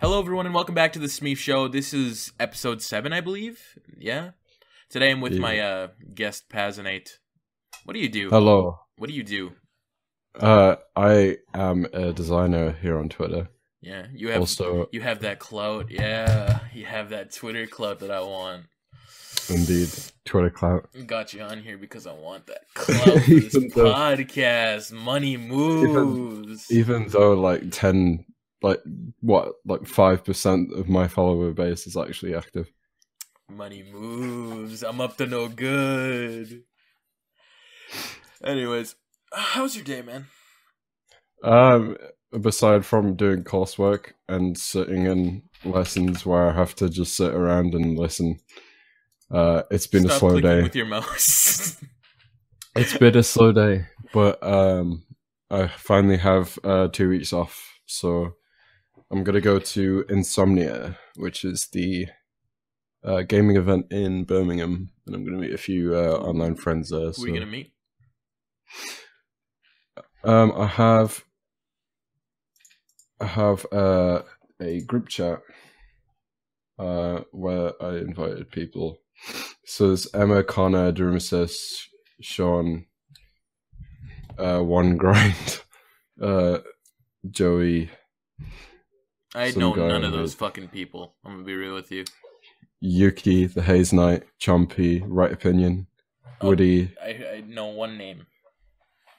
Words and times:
Hello, 0.00 0.20
everyone, 0.20 0.46
and 0.46 0.54
welcome 0.54 0.74
back 0.74 0.92
to 0.92 0.98
the 0.98 1.06
Smeef 1.06 1.36
Show. 1.38 1.68
This 1.68 1.92
is 1.92 2.32
episode 2.38 2.80
seven, 2.82 3.12
I 3.12 3.20
believe. 3.20 3.60
Yeah. 3.98 4.30
Today 4.88 5.10
I'm 5.10 5.20
with 5.20 5.34
Yeah. 5.34 5.40
my 5.40 5.58
uh, 5.58 5.88
guest 6.14 6.48
Pazanate. 6.48 7.18
What 7.84 7.94
do 7.94 8.00
you 8.00 8.08
do? 8.08 8.30
Hello. 8.30 8.78
What 8.96 9.08
do 9.08 9.14
you 9.14 9.22
do? 9.24 9.52
Uh, 10.38 10.76
I 10.94 11.38
am 11.54 11.86
a 11.92 12.12
designer 12.12 12.72
here 12.80 12.96
on 12.98 13.08
Twitter. 13.08 13.48
Yeah, 13.80 14.06
you 14.14 14.28
have 14.30 14.40
Also, 14.40 14.88
you 14.92 15.00
have 15.00 15.20
that 15.20 15.38
clout. 15.40 15.90
Yeah, 15.90 16.60
you 16.72 16.84
have 16.86 17.10
that 17.10 17.32
Twitter 17.32 17.66
clout 17.66 18.00
that 18.00 18.10
I 18.10 18.20
want. 18.20 18.66
Indeed, 19.50 19.88
Twitter 20.24 20.50
clout. 20.50 20.88
Got 21.06 21.32
you 21.34 21.42
on 21.42 21.60
here 21.62 21.78
because 21.78 22.06
I 22.06 22.12
want 22.12 22.46
that 22.46 22.62
clout 22.74 23.20
this 23.26 23.52
though- 23.74 23.92
podcast. 23.94 24.92
Money 24.92 25.36
moves. 25.36 26.70
Even 26.70 27.08
though 27.08 27.34
like 27.34 27.70
ten, 27.70 28.24
like 28.62 28.80
what, 29.20 29.52
like 29.66 29.86
five 29.86 30.24
percent 30.24 30.72
of 30.72 30.88
my 30.88 31.08
follower 31.08 31.52
base 31.52 31.86
is 31.86 31.96
actually 31.96 32.34
active. 32.34 32.70
Money 33.50 33.82
moves. 33.90 34.82
I'm 34.82 35.00
up 35.00 35.16
to 35.18 35.26
no 35.26 35.48
good. 35.48 36.64
Anyways, 38.44 38.94
how's 39.32 39.74
your 39.74 39.84
day, 39.84 40.02
man? 40.02 40.26
Um, 41.42 41.96
aside 42.44 42.84
from 42.84 43.14
doing 43.16 43.44
coursework 43.44 44.12
and 44.28 44.56
sitting 44.58 45.06
in 45.06 45.42
lessons 45.64 46.26
where 46.26 46.48
I 46.48 46.52
have 46.52 46.74
to 46.76 46.88
just 46.88 47.16
sit 47.16 47.32
around 47.34 47.74
and 47.74 47.98
listen, 47.98 48.38
uh, 49.30 49.62
it's 49.70 49.86
been 49.86 50.04
Stop 50.04 50.12
a 50.16 50.18
slow 50.18 50.30
clicking 50.30 50.50
day. 50.50 50.62
with 50.62 50.76
your 50.76 50.86
mouse. 50.86 51.76
It's 52.76 52.96
been 52.96 53.16
a 53.16 53.22
slow 53.24 53.50
day, 53.50 53.86
but 54.12 54.40
um, 54.40 55.04
I 55.50 55.66
finally 55.66 56.18
have 56.18 56.58
uh, 56.62 56.86
two 56.88 57.08
weeks 57.08 57.32
off, 57.32 57.60
so 57.86 58.34
I'm 59.10 59.24
gonna 59.24 59.40
go 59.40 59.58
to 59.58 60.04
Insomnia, 60.08 60.96
which 61.16 61.44
is 61.44 61.66
the 61.72 62.06
uh, 63.02 63.22
gaming 63.22 63.56
event 63.56 63.86
in 63.90 64.22
Birmingham, 64.24 64.90
and 65.06 65.14
I'm 65.16 65.24
gonna 65.24 65.38
meet 65.38 65.52
a 65.54 65.58
few 65.58 65.96
uh, 65.96 66.18
online 66.20 66.54
friends 66.54 66.90
there. 66.90 67.06
Who 67.06 67.12
So. 67.14 67.24
are 67.24 67.28
you 67.28 67.34
gonna 67.34 67.46
meet? 67.46 67.72
Um, 70.22 70.52
I 70.56 70.66
have, 70.66 71.24
I 73.20 73.26
have 73.26 73.66
uh, 73.72 74.22
a 74.60 74.82
group 74.82 75.08
chat 75.08 75.40
uh, 76.78 77.20
where 77.32 77.72
I 77.82 77.96
invited 77.96 78.52
people. 78.52 78.98
So 79.64 79.88
there's 79.88 80.12
Emma, 80.14 80.42
Connor, 80.42 80.92
Drumasis, 80.92 81.56
Sean, 82.20 82.86
uh, 84.38 84.60
One 84.60 84.96
Grind, 84.96 85.60
uh, 86.22 86.58
Joey, 87.30 87.90
I 89.34 89.50
know 89.52 89.74
none 89.74 90.04
of 90.04 90.12
those 90.12 90.34
fucking 90.34 90.68
people. 90.68 91.14
I'm 91.24 91.32
gonna 91.32 91.44
be 91.44 91.54
real 91.54 91.74
with 91.74 91.90
you. 91.92 92.04
Yuki, 92.80 93.46
the 93.46 93.62
Haze 93.62 93.92
Knight, 93.92 94.22
Chompy, 94.40 95.02
Right 95.04 95.32
Opinion, 95.32 95.86
Oh. 96.40 96.48
Woody, 96.48 96.94
I 97.02 97.08
I 97.36 97.40
know 97.46 97.66
one 97.66 97.98
name. 97.98 98.26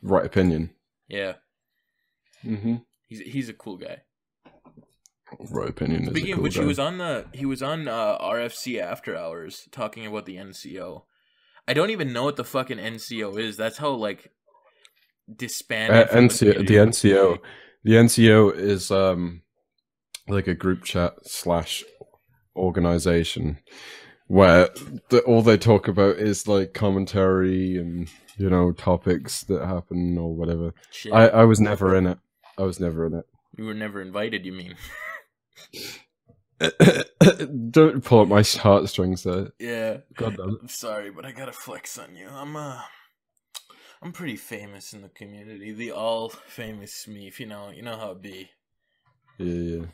Right 0.02 0.26
Opinion. 0.26 0.72
Yeah, 1.08 1.34
Mm-hmm. 2.46 2.78
he's 3.08 3.20
he's 3.20 3.50
a 3.50 3.54
cool 3.54 3.78
guy. 3.78 4.02
Right 5.52 5.70
Opinion 5.70 6.04
is 6.04 6.10
Speaking 6.10 6.34
a 6.34 6.38
of 6.38 6.44
which, 6.44 6.56
guy. 6.56 6.62
he 6.62 6.68
was 6.68 6.80
on 6.80 6.98
the 6.98 7.26
he 7.34 7.46
was 7.46 7.62
on 7.62 7.88
uh, 7.88 8.18
RFC 8.20 8.80
After 8.82 9.16
Hours 9.16 9.68
talking 9.72 10.06
about 10.06 10.26
the 10.26 10.36
NCO. 10.38 11.04
I 11.68 11.74
don't 11.74 11.92
even 11.92 12.12
know 12.14 12.24
what 12.24 12.36
the 12.36 12.44
fucking 12.44 12.78
NCO 12.78 13.38
is. 13.40 13.56
That's 13.58 13.78
how 13.78 13.92
like 13.92 14.32
disbanded. 15.34 16.10
Uh, 16.10 16.14
NCO, 16.16 16.68
the. 16.68 16.76
NCO, 16.76 17.40
the 17.84 17.92
NCO 17.94 18.56
is 18.56 18.90
um 18.92 19.42
like 20.28 20.48
a 20.48 20.56
group 20.56 20.84
chat 20.84 21.14
slash 21.24 21.84
organization 22.56 23.60
where 24.28 24.70
the, 25.10 25.22
all 25.22 25.42
they 25.42 25.58
talk 25.58 25.88
about 25.88 26.18
is 26.18 26.48
like 26.48 26.74
commentary 26.74 27.78
and 27.78 28.10
you 28.38 28.50
know 28.50 28.72
topics 28.72 29.44
that 29.44 29.66
happen 29.66 30.18
or 30.18 30.36
whatever. 30.36 30.74
Shit. 30.92 31.14
I 31.14 31.28
I 31.28 31.44
was 31.46 31.60
never 31.60 31.96
in 31.96 32.08
it. 32.08 32.18
I 32.58 32.64
was 32.64 32.80
never 32.80 33.06
in 33.06 33.14
it. 33.14 33.26
you 33.58 33.66
were 33.66 33.74
never 33.74 34.02
invited. 34.02 34.46
You 34.46 34.54
mean? 34.54 34.76
Don't 37.72 38.04
pull 38.04 38.22
at 38.24 38.28
my 38.28 38.42
heartstrings 38.44 39.24
there. 39.24 39.52
Yeah. 39.60 39.98
God 40.16 40.38
damn 40.38 40.50
it. 40.50 40.58
I'm 40.62 40.68
sorry, 40.68 41.12
but 41.12 41.26
I 41.26 41.32
gotta 41.32 41.52
flex 41.54 41.98
on 41.98 42.16
you. 42.16 42.28
I'm 42.30 42.56
uh, 42.56 42.82
I'm 44.02 44.12
pretty 44.12 44.36
famous 44.36 44.94
in 44.94 45.02
the 45.02 45.10
community. 45.10 45.72
The 45.72 45.92
all 45.92 46.30
famous 46.30 47.06
Smeef. 47.08 47.40
You 47.40 47.46
know, 47.48 47.70
you 47.72 47.82
know 47.82 47.98
how 47.98 48.12
it 48.12 48.22
be. 48.22 48.50
Yeah, 49.38 49.78
yeah. 49.80 49.86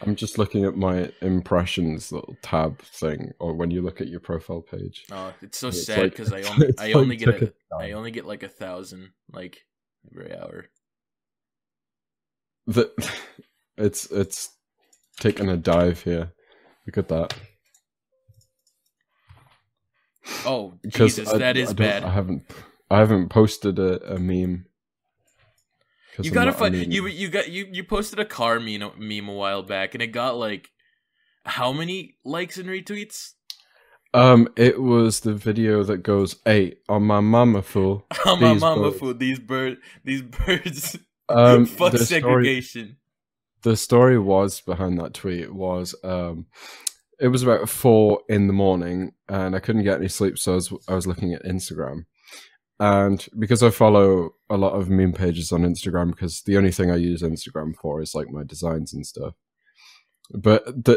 I'm 0.00 0.14
just 0.14 0.38
looking 0.38 0.64
at 0.64 0.76
my 0.76 1.10
impressions 1.22 2.12
little 2.12 2.36
tab 2.42 2.80
thing, 2.82 3.32
or 3.40 3.54
when 3.54 3.70
you 3.72 3.82
look 3.82 4.00
at 4.00 4.06
your 4.08 4.20
profile 4.20 4.60
page. 4.62 5.04
Oh, 5.10 5.32
it's 5.42 5.58
so 5.58 5.68
It's 5.68 5.86
sad 5.86 5.98
like- 5.98 6.10
because 6.12 6.32
I 6.32 6.42
only 6.42 6.68
I 6.78 6.86
like 6.86 6.96
only 6.96 7.16
get 7.16 7.28
a. 7.42 7.52
I 7.76 7.92
only 7.92 8.10
get 8.12 8.26
like 8.26 8.42
a 8.44 8.48
thousand 8.48 9.10
like 9.32 9.58
every 10.10 10.36
hour. 10.36 10.66
The, 12.68 12.92
it's 13.76 14.08
it's 14.10 14.50
taking 15.20 15.48
a 15.48 15.56
dive 15.56 16.02
here. 16.02 16.32
Look 16.86 16.98
at 16.98 17.08
that. 17.08 17.34
Oh 20.44 20.74
Jesus, 20.88 21.28
I- 21.28 21.38
that 21.38 21.56
is 21.56 21.70
I 21.70 21.72
bad. 21.74 22.04
I 22.04 22.10
haven't 22.12 22.42
I 22.90 22.98
haven't 22.98 23.28
posted 23.28 23.78
a, 23.78 24.14
a 24.14 24.18
meme. 24.18 24.66
You 26.20 26.30
gotta 26.30 26.52
find 26.52 26.74
you 26.74 27.06
you 27.06 27.28
got 27.28 27.48
you 27.50 27.66
you 27.70 27.84
posted 27.84 28.18
a 28.18 28.24
car 28.24 28.60
meme 28.60 28.90
meme 28.98 29.28
a 29.28 29.32
while 29.34 29.62
back 29.62 29.94
and 29.94 30.02
it 30.02 30.08
got 30.08 30.36
like 30.36 30.68
how 31.44 31.72
many 31.72 32.16
likes 32.24 32.58
and 32.58 32.68
retweets? 32.68 33.32
Um, 34.12 34.48
it 34.56 34.82
was 34.82 35.20
the 35.20 35.32
video 35.32 35.84
that 35.84 35.98
goes, 35.98 36.36
"Hey, 36.44 36.78
on 36.88 37.04
my 37.04 37.20
mama 37.20 37.62
fool." 37.62 38.06
Oh 38.26 38.34
my 38.36 38.54
mama 38.54 38.82
birds. 38.90 38.98
food 38.98 39.18
these 39.20 39.38
bird 39.38 39.78
these 40.04 40.22
birds 40.46 40.98
Um, 41.28 41.64
fuck 41.64 41.92
the 41.92 41.98
story- 41.98 42.20
segregation. 42.20 42.96
The 43.62 43.76
story 43.76 44.18
was 44.18 44.60
behind 44.60 44.98
that 45.00 45.14
tweet 45.14 45.52
was 45.52 45.94
um 46.04 46.46
it 47.18 47.28
was 47.28 47.42
about 47.42 47.68
four 47.68 48.20
in 48.28 48.46
the 48.46 48.52
morning 48.52 49.12
and 49.28 49.54
I 49.54 49.60
couldn't 49.60 49.82
get 49.84 49.98
any 49.98 50.08
sleep, 50.08 50.38
so 50.38 50.52
I 50.52 50.54
was 50.54 50.72
I 50.88 50.94
was 50.94 51.06
looking 51.06 51.34
at 51.34 51.44
Instagram. 51.44 52.04
And 52.82 53.26
because 53.38 53.62
I 53.62 53.68
follow 53.68 54.30
a 54.48 54.56
lot 54.56 54.72
of 54.72 54.88
meme 54.88 55.12
pages 55.12 55.52
on 55.52 55.60
Instagram, 55.62 56.12
because 56.12 56.40
the 56.42 56.56
only 56.56 56.70
thing 56.72 56.90
I 56.90 56.96
use 56.96 57.20
Instagram 57.20 57.76
for 57.76 58.00
is 58.00 58.14
like 58.14 58.30
my 58.30 58.42
designs 58.42 58.94
and 58.94 59.06
stuff. 59.06 59.34
But 60.32 60.64
the 60.84 60.96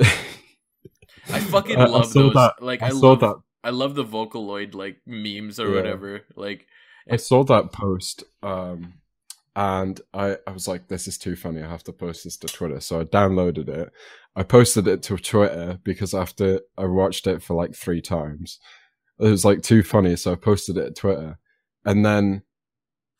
I 1.29 1.39
fucking 1.41 1.75
I- 1.79 1.83
I 1.83 1.87
love 1.87 2.05
saw 2.05 2.19
those. 2.21 2.33
that- 2.35 2.53
Like 2.61 2.81
I 2.81 2.87
I, 2.87 2.89
saw 2.91 3.09
love 3.09 3.19
that 3.19 3.35
I 3.65 3.69
love 3.71 3.95
the 3.95 4.05
Vocaloid 4.05 4.75
like 4.75 5.01
memes 5.05 5.59
or 5.59 5.69
Yeah. 5.69 5.75
whatever. 5.75 6.21
Like 6.37 6.67
I 7.11 7.17
saw 7.17 7.43
that 7.43 7.73
post, 7.73 8.23
um, 8.41 8.93
and 9.55 10.01
I, 10.13 10.37
I 10.47 10.51
was 10.51 10.67
like, 10.67 10.87
this 10.87 11.07
is 11.07 11.17
too 11.17 11.35
funny. 11.35 11.61
I 11.61 11.69
have 11.69 11.83
to 11.83 11.93
post 11.93 12.23
this 12.23 12.37
to 12.37 12.47
Twitter. 12.47 12.79
So 12.79 13.01
I 13.01 13.03
downloaded 13.03 13.69
it. 13.69 13.91
I 14.35 14.43
posted 14.43 14.87
it 14.87 15.03
to 15.03 15.17
Twitter 15.17 15.79
because 15.83 16.15
after 16.15 16.61
I 16.77 16.85
watched 16.85 17.27
it 17.27 17.43
for 17.43 17.53
like 17.53 17.75
three 17.75 18.01
times, 18.01 18.59
it 19.19 19.29
was 19.29 19.45
like 19.45 19.61
too 19.61 19.83
funny. 19.83 20.15
So 20.15 20.31
I 20.31 20.35
posted 20.35 20.77
it 20.77 20.95
to 20.95 21.01
Twitter. 21.01 21.39
And 21.85 22.03
then 22.03 22.41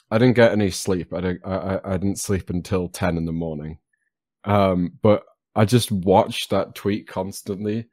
I 0.09 0.17
didn't 0.17 0.35
get 0.35 0.51
any 0.51 0.71
sleep. 0.71 1.13
I 1.13 1.21
didn't, 1.21 1.45
I, 1.45 1.79
I, 1.83 1.97
didn't 1.97 2.19
sleep 2.19 2.49
until 2.49 2.89
10 2.89 3.17
in 3.17 3.25
the 3.25 3.31
morning. 3.31 3.77
Um, 4.43 4.93
but 5.03 5.23
I 5.55 5.65
just 5.65 5.91
watched 5.91 6.49
that 6.49 6.73
tweet 6.73 7.07
constantly. 7.07 7.89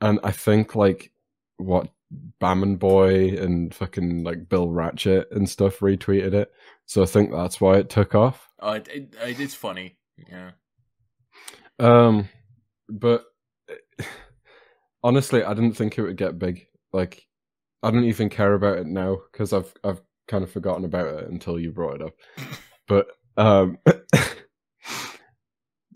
And 0.00 0.20
I 0.22 0.30
think 0.30 0.76
like 0.76 1.12
what 1.56 1.88
Bammon 2.40 2.76
Boy 2.76 3.28
and 3.36 3.74
fucking 3.74 4.24
like 4.24 4.48
Bill 4.48 4.68
Ratchet 4.68 5.28
and 5.30 5.48
stuff 5.48 5.78
retweeted 5.80 6.32
it. 6.34 6.50
So 6.86 7.02
I 7.02 7.06
think 7.06 7.30
that's 7.30 7.60
why 7.60 7.76
it 7.76 7.88
took 7.90 8.14
off. 8.14 8.48
oh, 8.60 8.72
it, 8.72 8.88
it, 8.88 9.14
it- 9.22 9.40
it's 9.40 9.54
funny. 9.54 9.96
Yeah. 10.28 10.50
Um, 11.78 12.28
but 12.88 13.24
honestly, 15.02 15.42
I 15.44 15.54
didn't 15.54 15.74
think 15.74 15.96
it 15.98 16.02
would 16.02 16.16
get 16.16 16.38
big. 16.38 16.66
Like, 16.92 17.26
I 17.82 17.90
don't 17.90 18.04
even 18.04 18.28
care 18.28 18.52
about 18.54 18.78
it 18.78 18.86
now 18.86 19.18
because 19.32 19.52
I've 19.52 19.72
I've 19.84 20.00
kind 20.28 20.44
of 20.44 20.50
forgotten 20.50 20.84
about 20.84 21.06
it 21.22 21.28
until 21.30 21.58
you 21.58 21.70
brought 21.72 21.96
it 21.96 22.02
up. 22.02 22.14
But 22.88 23.06
um, 23.36 23.78
yeah, 23.86 23.92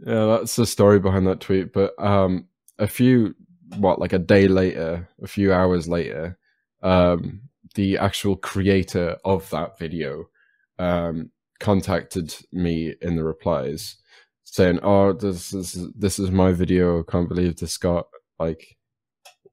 that's 0.07 0.55
the 0.57 0.65
story 0.67 1.01
behind 1.01 1.27
that 1.27 1.41
tweet. 1.41 1.73
But 1.73 1.93
um, 1.99 2.47
a 2.79 2.87
few 2.87 3.35
what 3.79 3.99
like 3.99 4.13
a 4.13 4.19
day 4.19 4.49
later, 4.49 5.09
a 5.23 5.27
few 5.27 5.53
hours 5.53 5.89
later, 5.89 6.39
um, 6.83 7.43
the 7.75 7.99
actual 7.99 8.37
creator 8.37 9.17
of 9.25 9.49
that 9.51 9.79
video 9.79 10.27
um 10.79 11.31
contacted 11.61 12.35
me 12.53 12.95
in 13.01 13.17
the 13.17 13.25
replies 13.25 13.97
saying, 14.45 14.79
"Oh, 14.83 15.13
this 15.13 15.53
is 15.53 15.89
this 15.95 16.19
is 16.19 16.31
my 16.31 16.53
video. 16.53 17.01
I 17.01 17.03
can't 17.11 17.29
believe 17.29 17.57
this 17.57 17.77
got 17.79 18.07
like 18.39 18.77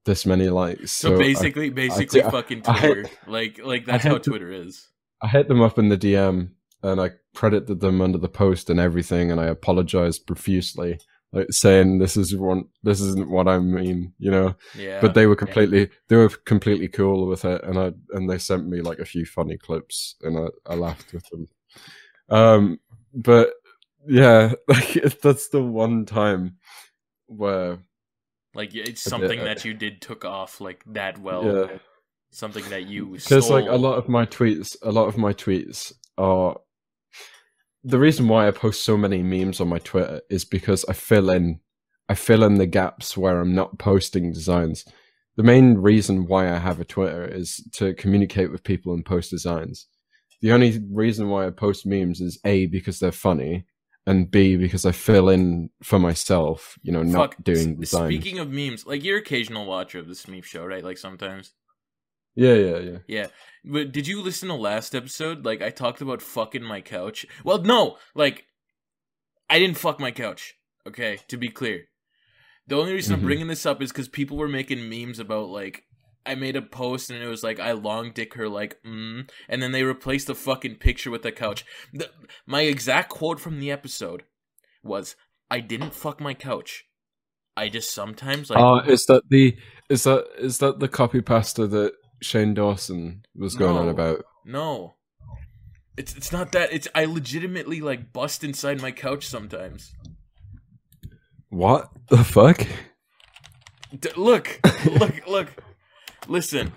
this 0.06 0.26
many 0.26 0.50
likes. 0.50 0.92
So, 0.92 1.16
I- 1.16 1.18
basically, 1.20 1.70
basically, 1.70 2.24
I- 2.24 2.32
fucking 2.32 2.64
I 2.66 2.74
had- 2.78 2.94
Twitter. 2.94 3.10
like, 3.28 3.60
like 3.64 3.86
that's 3.86 4.04
how 4.04 4.18
Twitter 4.18 4.52
is. 4.52 4.88
I 5.22 5.28
hit 5.28 5.48
them 5.48 5.62
up 5.62 5.78
in 5.78 5.90
the 5.90 5.98
DM 5.98 6.54
and 6.82 7.00
I 7.00 7.12
credited 7.36 7.80
them 7.80 8.02
under 8.02 8.18
the 8.18 8.28
post 8.28 8.72
and 8.72 8.80
everything, 8.80 9.30
and 9.32 9.40
I 9.40 9.46
apologized 9.46 10.26
profusely, 10.26 10.98
like 11.34 11.48
saying 11.52 12.00
this 12.00 12.18
is 12.18 12.36
one, 12.36 12.66
this 12.84 13.00
isn't 13.00 13.30
what 13.30 13.48
I 13.48 13.60
mean, 13.60 14.14
you 14.20 14.32
know. 14.32 14.56
Yeah, 14.78 15.00
but 15.02 15.14
they 15.14 15.28
were 15.28 15.36
completely, 15.36 15.90
they 16.10 16.16
were 16.18 16.30
completely 16.30 16.88
cool 16.88 17.28
with 17.28 17.46
it, 17.46 17.64
and 17.64 17.80
I 17.80 17.94
and 18.12 18.30
they 18.30 18.38
sent 18.38 18.68
me 18.68 18.82
like 18.82 19.00
a 19.00 19.06
few 19.06 19.26
funny 19.26 19.58
clips, 19.58 20.16
and 20.22 20.38
I, 20.38 20.74
I 20.74 20.76
laughed 20.76 21.14
with 21.14 21.28
them. 21.30 21.48
Um, 22.30 22.80
but 23.14 23.52
yeah, 24.08 24.54
like 24.68 24.94
that's 25.22 25.50
the 25.50 25.62
one 25.62 26.06
time 26.06 26.58
where 27.28 27.80
like 28.54 28.76
it's 28.76 29.02
something 29.02 29.40
did- 29.40 29.48
that 29.48 29.66
you 29.66 29.74
did 29.74 30.02
took 30.02 30.26
off 30.26 30.60
like 30.60 30.84
that 30.88 31.18
well. 31.18 31.46
yeah. 31.46 31.78
Something 32.34 32.64
that 32.70 32.88
you 32.88 33.08
because 33.08 33.50
like 33.50 33.66
a 33.68 33.76
lot 33.76 33.98
of 33.98 34.08
my 34.08 34.26
tweets 34.26 34.78
a 34.82 34.90
lot 34.90 35.10
of 35.10 35.18
my 35.18 35.34
tweets 35.34 35.92
are 36.18 36.56
the 37.84 38.00
reason 38.00 38.28
why 38.28 38.48
i 38.48 38.52
post 38.52 38.84
so 38.84 38.98
many 38.98 39.24
memes 39.24 39.60
on 39.60 39.68
my 39.68 39.80
twitter 39.80 40.22
is 40.30 40.46
because 40.46 40.86
i 40.90 40.94
fill 40.94 41.30
in 41.30 41.60
i 42.10 42.16
fill 42.16 42.44
in 42.44 42.56
the 42.56 42.66
gaps 42.68 43.18
where 43.18 43.40
i'm 43.40 43.56
not 43.56 43.78
posting 43.80 44.32
designs 44.32 44.86
the 45.38 45.44
main 45.44 45.76
reason 45.76 46.28
why 46.28 46.52
i 46.52 46.58
have 46.58 46.80
a 46.80 46.86
twitter 46.86 47.26
is 47.26 47.64
to 47.74 47.94
communicate 47.96 48.52
with 48.52 48.64
people 48.64 48.94
and 48.94 49.06
post 49.06 49.30
designs 49.32 49.88
the 50.42 50.52
only 50.52 50.80
reason 50.92 51.30
why 51.30 51.48
i 51.48 51.50
post 51.50 51.86
memes 51.86 52.22
is 52.22 52.40
a 52.46 52.66
because 52.68 53.00
they're 53.00 53.12
funny 53.12 53.66
and 54.08 54.32
b 54.32 54.56
because 54.56 54.86
i 54.86 54.92
fill 54.92 55.30
in 55.30 55.70
for 55.84 56.00
myself 56.00 56.78
you 56.82 56.92
know 56.92 57.04
not 57.04 57.44
doing 57.44 57.74
s- 57.74 57.80
design 57.80 58.08
Speaking 58.08 58.40
of 58.40 58.50
memes, 58.50 58.86
like 58.86 59.04
you're 59.04 59.18
occasional 59.20 59.66
watcher 59.66 60.00
of 60.00 60.08
the 60.08 60.16
Smeef 60.16 60.44
show, 60.44 60.66
right? 60.66 60.84
Like 60.84 60.98
sometimes. 60.98 61.54
Yeah 62.36 62.54
yeah 62.54 62.78
yeah 62.80 62.98
Yeah. 63.08 63.28
But 63.64 63.92
did 63.92 64.08
you 64.08 64.22
listen 64.22 64.50
to 64.50 64.56
last 64.56 64.96
episode? 64.96 65.46
Like 65.46 65.62
I 65.62 65.70
talked 65.70 66.02
about 66.02 66.22
fucking 66.22 66.64
my 66.64 66.82
couch. 66.82 67.26
Well, 67.44 67.62
no, 67.62 67.98
like 68.16 68.46
I 69.50 69.60
didn't 69.60 69.78
fuck 69.78 70.00
my 70.00 70.12
couch. 70.12 70.56
Okay, 70.88 71.20
to 71.28 71.38
be 71.38 71.50
clear. 71.50 71.86
The 72.68 72.78
only 72.78 72.94
reason 72.94 73.16
Mhm. 73.16 73.20
I'm 73.20 73.26
bringing 73.26 73.48
this 73.48 73.66
up 73.66 73.82
is 73.82 73.92
because 73.92 74.08
people 74.08 74.38
were 74.38 74.48
making 74.48 74.90
memes 74.90 75.20
about 75.20 75.50
like 75.50 75.84
I 76.26 76.36
made 76.36 76.56
a 76.56 76.62
post 76.62 77.10
and 77.10 77.22
it 77.22 77.28
was 77.28 77.44
like 77.44 77.60
I 77.60 77.72
long 77.74 78.12
dick 78.14 78.36
her 78.36 78.48
like 78.48 78.78
mm, 78.86 79.30
and 79.50 79.62
then 79.62 79.72
they 79.72 79.84
replaced 79.84 80.28
the 80.28 80.36
fucking 80.36 80.76
picture 80.76 81.12
with 81.12 81.24
the 81.24 81.32
couch. 81.32 81.66
The, 81.94 82.10
my 82.46 82.62
exact 82.62 83.10
quote 83.10 83.40
from 83.40 83.60
the 83.60 83.72
episode 83.72 84.24
was 84.84 85.16
I 85.50 85.60
didn't 85.60 85.94
fuck 85.94 86.20
my 86.22 86.34
couch. 86.34 86.86
I 87.58 87.68
just 87.70 87.94
sometimes 87.94 88.50
like 88.50 88.60
Oh, 88.60 88.80
is 88.80 89.06
that 89.08 89.24
the 89.30 89.56
is 89.90 90.04
that 90.04 90.26
is 90.40 90.60
that 90.60 90.80
the 90.80 90.88
copy 90.88 91.22
pasta 91.22 91.68
that 91.68 91.94
Shane 92.22 92.54
Dawson 92.54 93.24
was 93.36 93.56
going 93.56 93.78
on 93.78 93.90
about? 93.90 94.24
No. 94.46 94.96
It's 95.98 96.16
it's 96.16 96.32
not 96.32 96.52
that. 96.54 96.72
It's 96.72 96.88
I 96.96 97.06
legitimately 97.06 97.82
like 97.82 98.14
bust 98.14 98.44
inside 98.44 98.82
my 98.82 98.92
couch 98.92 99.28
sometimes. 99.28 99.94
What 101.50 101.90
the 102.08 102.24
fuck? 102.24 102.66
D- 104.00 104.10
look, 104.16 104.60
look, 104.86 105.28
look. 105.28 105.50
Listen, 106.28 106.72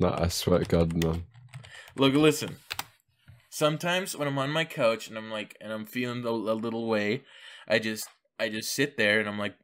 No, 0.00 0.14
I 0.18 0.28
swear 0.28 0.58
to 0.60 0.64
God, 0.64 0.94
no. 0.94 1.22
look, 1.96 2.14
listen. 2.14 2.56
Sometimes 3.50 4.16
when 4.16 4.26
I'm 4.26 4.38
on 4.38 4.50
my 4.50 4.64
couch 4.64 5.08
and 5.08 5.16
I'm 5.18 5.30
like, 5.30 5.56
and 5.60 5.72
I'm 5.72 5.84
feeling 5.84 6.24
a, 6.24 6.28
a 6.30 6.54
little 6.54 6.86
way, 6.88 7.22
I 7.68 7.78
just, 7.78 8.08
I 8.38 8.48
just 8.48 8.72
sit 8.74 8.96
there 8.96 9.20
and 9.20 9.28
I'm 9.28 9.38
like, 9.38 9.54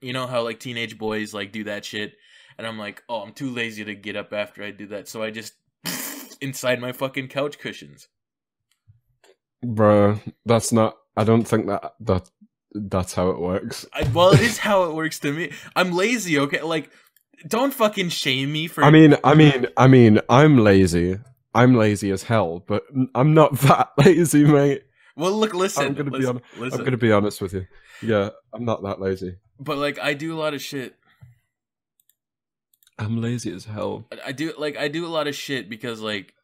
you 0.00 0.12
know 0.12 0.26
how 0.26 0.42
like 0.42 0.60
teenage 0.60 0.96
boys 0.98 1.34
like 1.34 1.52
do 1.52 1.64
that 1.64 1.84
shit, 1.84 2.14
and 2.60 2.66
I'm 2.66 2.76
like, 2.76 3.02
oh, 3.08 3.22
I'm 3.22 3.32
too 3.32 3.48
lazy 3.48 3.86
to 3.86 3.94
get 3.94 4.16
up 4.16 4.34
after 4.34 4.62
I 4.62 4.70
do 4.70 4.86
that, 4.88 5.08
so 5.08 5.22
I 5.22 5.30
just 5.30 5.54
inside 6.42 6.78
my 6.78 6.92
fucking 6.92 7.28
couch 7.28 7.58
cushions. 7.58 8.08
Bro, 9.62 10.20
that's 10.44 10.70
not 10.70 10.98
I 11.16 11.24
don't 11.24 11.44
think 11.44 11.68
that 11.68 11.94
that 12.00 12.30
that's 12.72 13.14
how 13.14 13.30
it 13.30 13.40
works. 13.40 13.86
I, 13.94 14.02
well, 14.12 14.32
it 14.32 14.40
is 14.40 14.58
how 14.58 14.84
it 14.84 14.94
works 14.94 15.18
to 15.20 15.32
me. 15.32 15.52
I'm 15.74 15.92
lazy, 15.92 16.38
okay? 16.38 16.60
Like, 16.60 16.90
don't 17.48 17.72
fucking 17.72 18.10
shame 18.10 18.52
me 18.52 18.66
for. 18.66 18.84
I 18.84 18.90
mean, 18.90 19.16
I 19.24 19.32
mean, 19.32 19.66
I 19.78 19.86
mean, 19.86 20.20
I'm 20.28 20.58
lazy. 20.58 21.18
I'm 21.54 21.74
lazy 21.74 22.10
as 22.10 22.24
hell, 22.24 22.62
but 22.66 22.82
I'm 23.14 23.32
not 23.32 23.58
that 23.60 23.92
lazy, 23.96 24.44
mate. 24.44 24.82
well, 25.16 25.32
look, 25.32 25.54
listen. 25.54 25.86
I'm 25.86 25.94
gonna 25.94 26.10
be 26.10 26.18
listen, 26.18 26.42
hon- 26.52 26.60
listen. 26.60 26.80
I'm 26.80 26.84
gonna 26.84 26.98
be 26.98 27.10
honest 27.10 27.40
with 27.40 27.54
you. 27.54 27.66
Yeah, 28.02 28.30
I'm 28.52 28.66
not 28.66 28.82
that 28.82 29.00
lazy. 29.00 29.36
But 29.58 29.78
like, 29.78 29.98
I 29.98 30.12
do 30.12 30.34
a 30.34 30.38
lot 30.38 30.52
of 30.52 30.60
shit. 30.60 30.94
I'm 33.00 33.20
lazy 33.20 33.52
as 33.52 33.64
hell. 33.64 34.06
I- 34.12 34.28
I 34.28 34.32
do 34.32 34.52
like 34.58 34.76
I 34.76 34.88
do 34.88 35.06
a 35.06 35.08
lot 35.08 35.26
of 35.28 35.34
shit 35.34 35.68
because 35.68 36.00
like. 36.00 36.34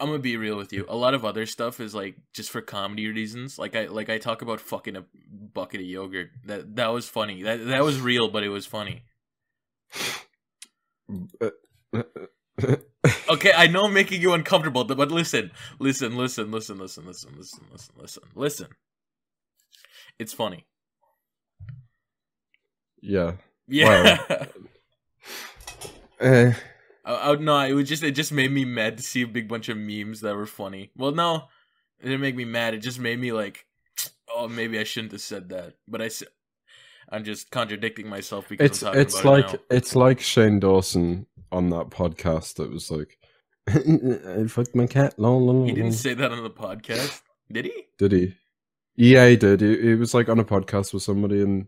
I'm 0.00 0.08
gonna 0.08 0.18
be 0.18 0.36
real 0.36 0.56
with 0.56 0.72
you. 0.72 0.84
A 0.88 0.96
lot 0.96 1.14
of 1.14 1.24
other 1.24 1.46
stuff 1.46 1.78
is 1.78 1.94
like 1.94 2.16
just 2.34 2.50
for 2.50 2.60
comedy 2.60 3.06
reasons. 3.06 3.56
Like 3.56 3.76
I 3.76 3.86
like 3.86 4.08
I 4.10 4.18
talk 4.18 4.42
about 4.42 4.60
fucking 4.60 4.96
a 4.96 5.04
bucket 5.30 5.78
of 5.80 5.86
yogurt. 5.86 6.30
That 6.46 6.74
that 6.74 6.88
was 6.88 7.08
funny. 7.08 7.44
That 7.44 7.64
that 7.66 7.84
was 7.84 8.00
real, 8.00 8.28
but 8.28 8.42
it 8.42 8.48
was 8.48 8.66
funny. 8.66 9.04
Okay, 13.30 13.52
I 13.56 13.66
know 13.68 13.84
I'm 13.84 13.94
making 13.94 14.20
you 14.22 14.32
uncomfortable, 14.32 14.82
but 14.84 15.10
listen, 15.12 15.52
listen, 15.78 16.16
listen, 16.16 16.50
listen, 16.50 16.78
listen, 16.78 17.06
listen, 17.06 17.34
listen, 17.38 17.64
listen, 17.70 17.94
listen, 17.96 18.22
listen. 18.34 18.66
It's 20.18 20.32
funny. 20.32 20.66
yeah. 23.00 23.34
Yeah. 23.68 24.18
Eh. 24.28 24.46
I, 27.04 27.32
I, 27.32 27.34
no, 27.36 27.60
it 27.60 27.72
was 27.72 27.88
just 27.88 28.02
it 28.02 28.12
just 28.12 28.32
made 28.32 28.52
me 28.52 28.64
mad 28.64 28.96
to 28.96 29.02
see 29.02 29.22
a 29.22 29.26
big 29.26 29.48
bunch 29.48 29.68
of 29.68 29.76
memes 29.76 30.20
that 30.20 30.36
were 30.36 30.46
funny. 30.46 30.90
Well, 30.96 31.12
no, 31.12 31.48
it 32.00 32.04
didn't 32.04 32.20
make 32.20 32.36
me 32.36 32.44
mad. 32.44 32.74
It 32.74 32.78
just 32.78 32.98
made 32.98 33.18
me 33.18 33.32
like, 33.32 33.66
oh, 34.34 34.48
maybe 34.48 34.78
I 34.78 34.84
shouldn't 34.84 35.12
have 35.12 35.20
said 35.20 35.48
that. 35.50 35.74
But 35.88 36.02
I 36.02 36.08
said, 36.08 36.28
I'm 37.08 37.24
just 37.24 37.50
contradicting 37.50 38.08
myself 38.08 38.48
because 38.48 38.66
It's 38.70 38.82
I'm 38.82 38.88
talking 38.88 39.00
it's 39.00 39.20
about 39.20 39.32
like 39.32 39.54
it 39.54 39.64
it's 39.70 39.96
like 39.96 40.20
Shane 40.20 40.60
Dawson 40.60 41.26
on 41.50 41.70
that 41.70 41.90
podcast 41.90 42.54
that 42.54 42.70
was 42.70 42.90
like, 42.90 43.18
I 43.68 44.46
fucked 44.48 44.74
my 44.74 44.86
cat. 44.86 45.14
Lol, 45.18 45.44
lol, 45.44 45.66
He 45.66 45.72
didn't 45.72 45.92
say 45.92 46.14
that 46.14 46.32
on 46.32 46.42
the 46.42 46.50
podcast, 46.50 47.20
did 47.50 47.66
he? 47.66 47.84
Did 47.98 48.12
he? 48.12 48.34
Yeah, 48.96 49.28
he 49.28 49.36
did. 49.36 49.60
He, 49.60 49.80
he 49.80 49.94
was 49.94 50.14
like 50.14 50.28
on 50.28 50.38
a 50.38 50.44
podcast 50.44 50.94
with 50.94 51.02
somebody, 51.02 51.42
and 51.42 51.66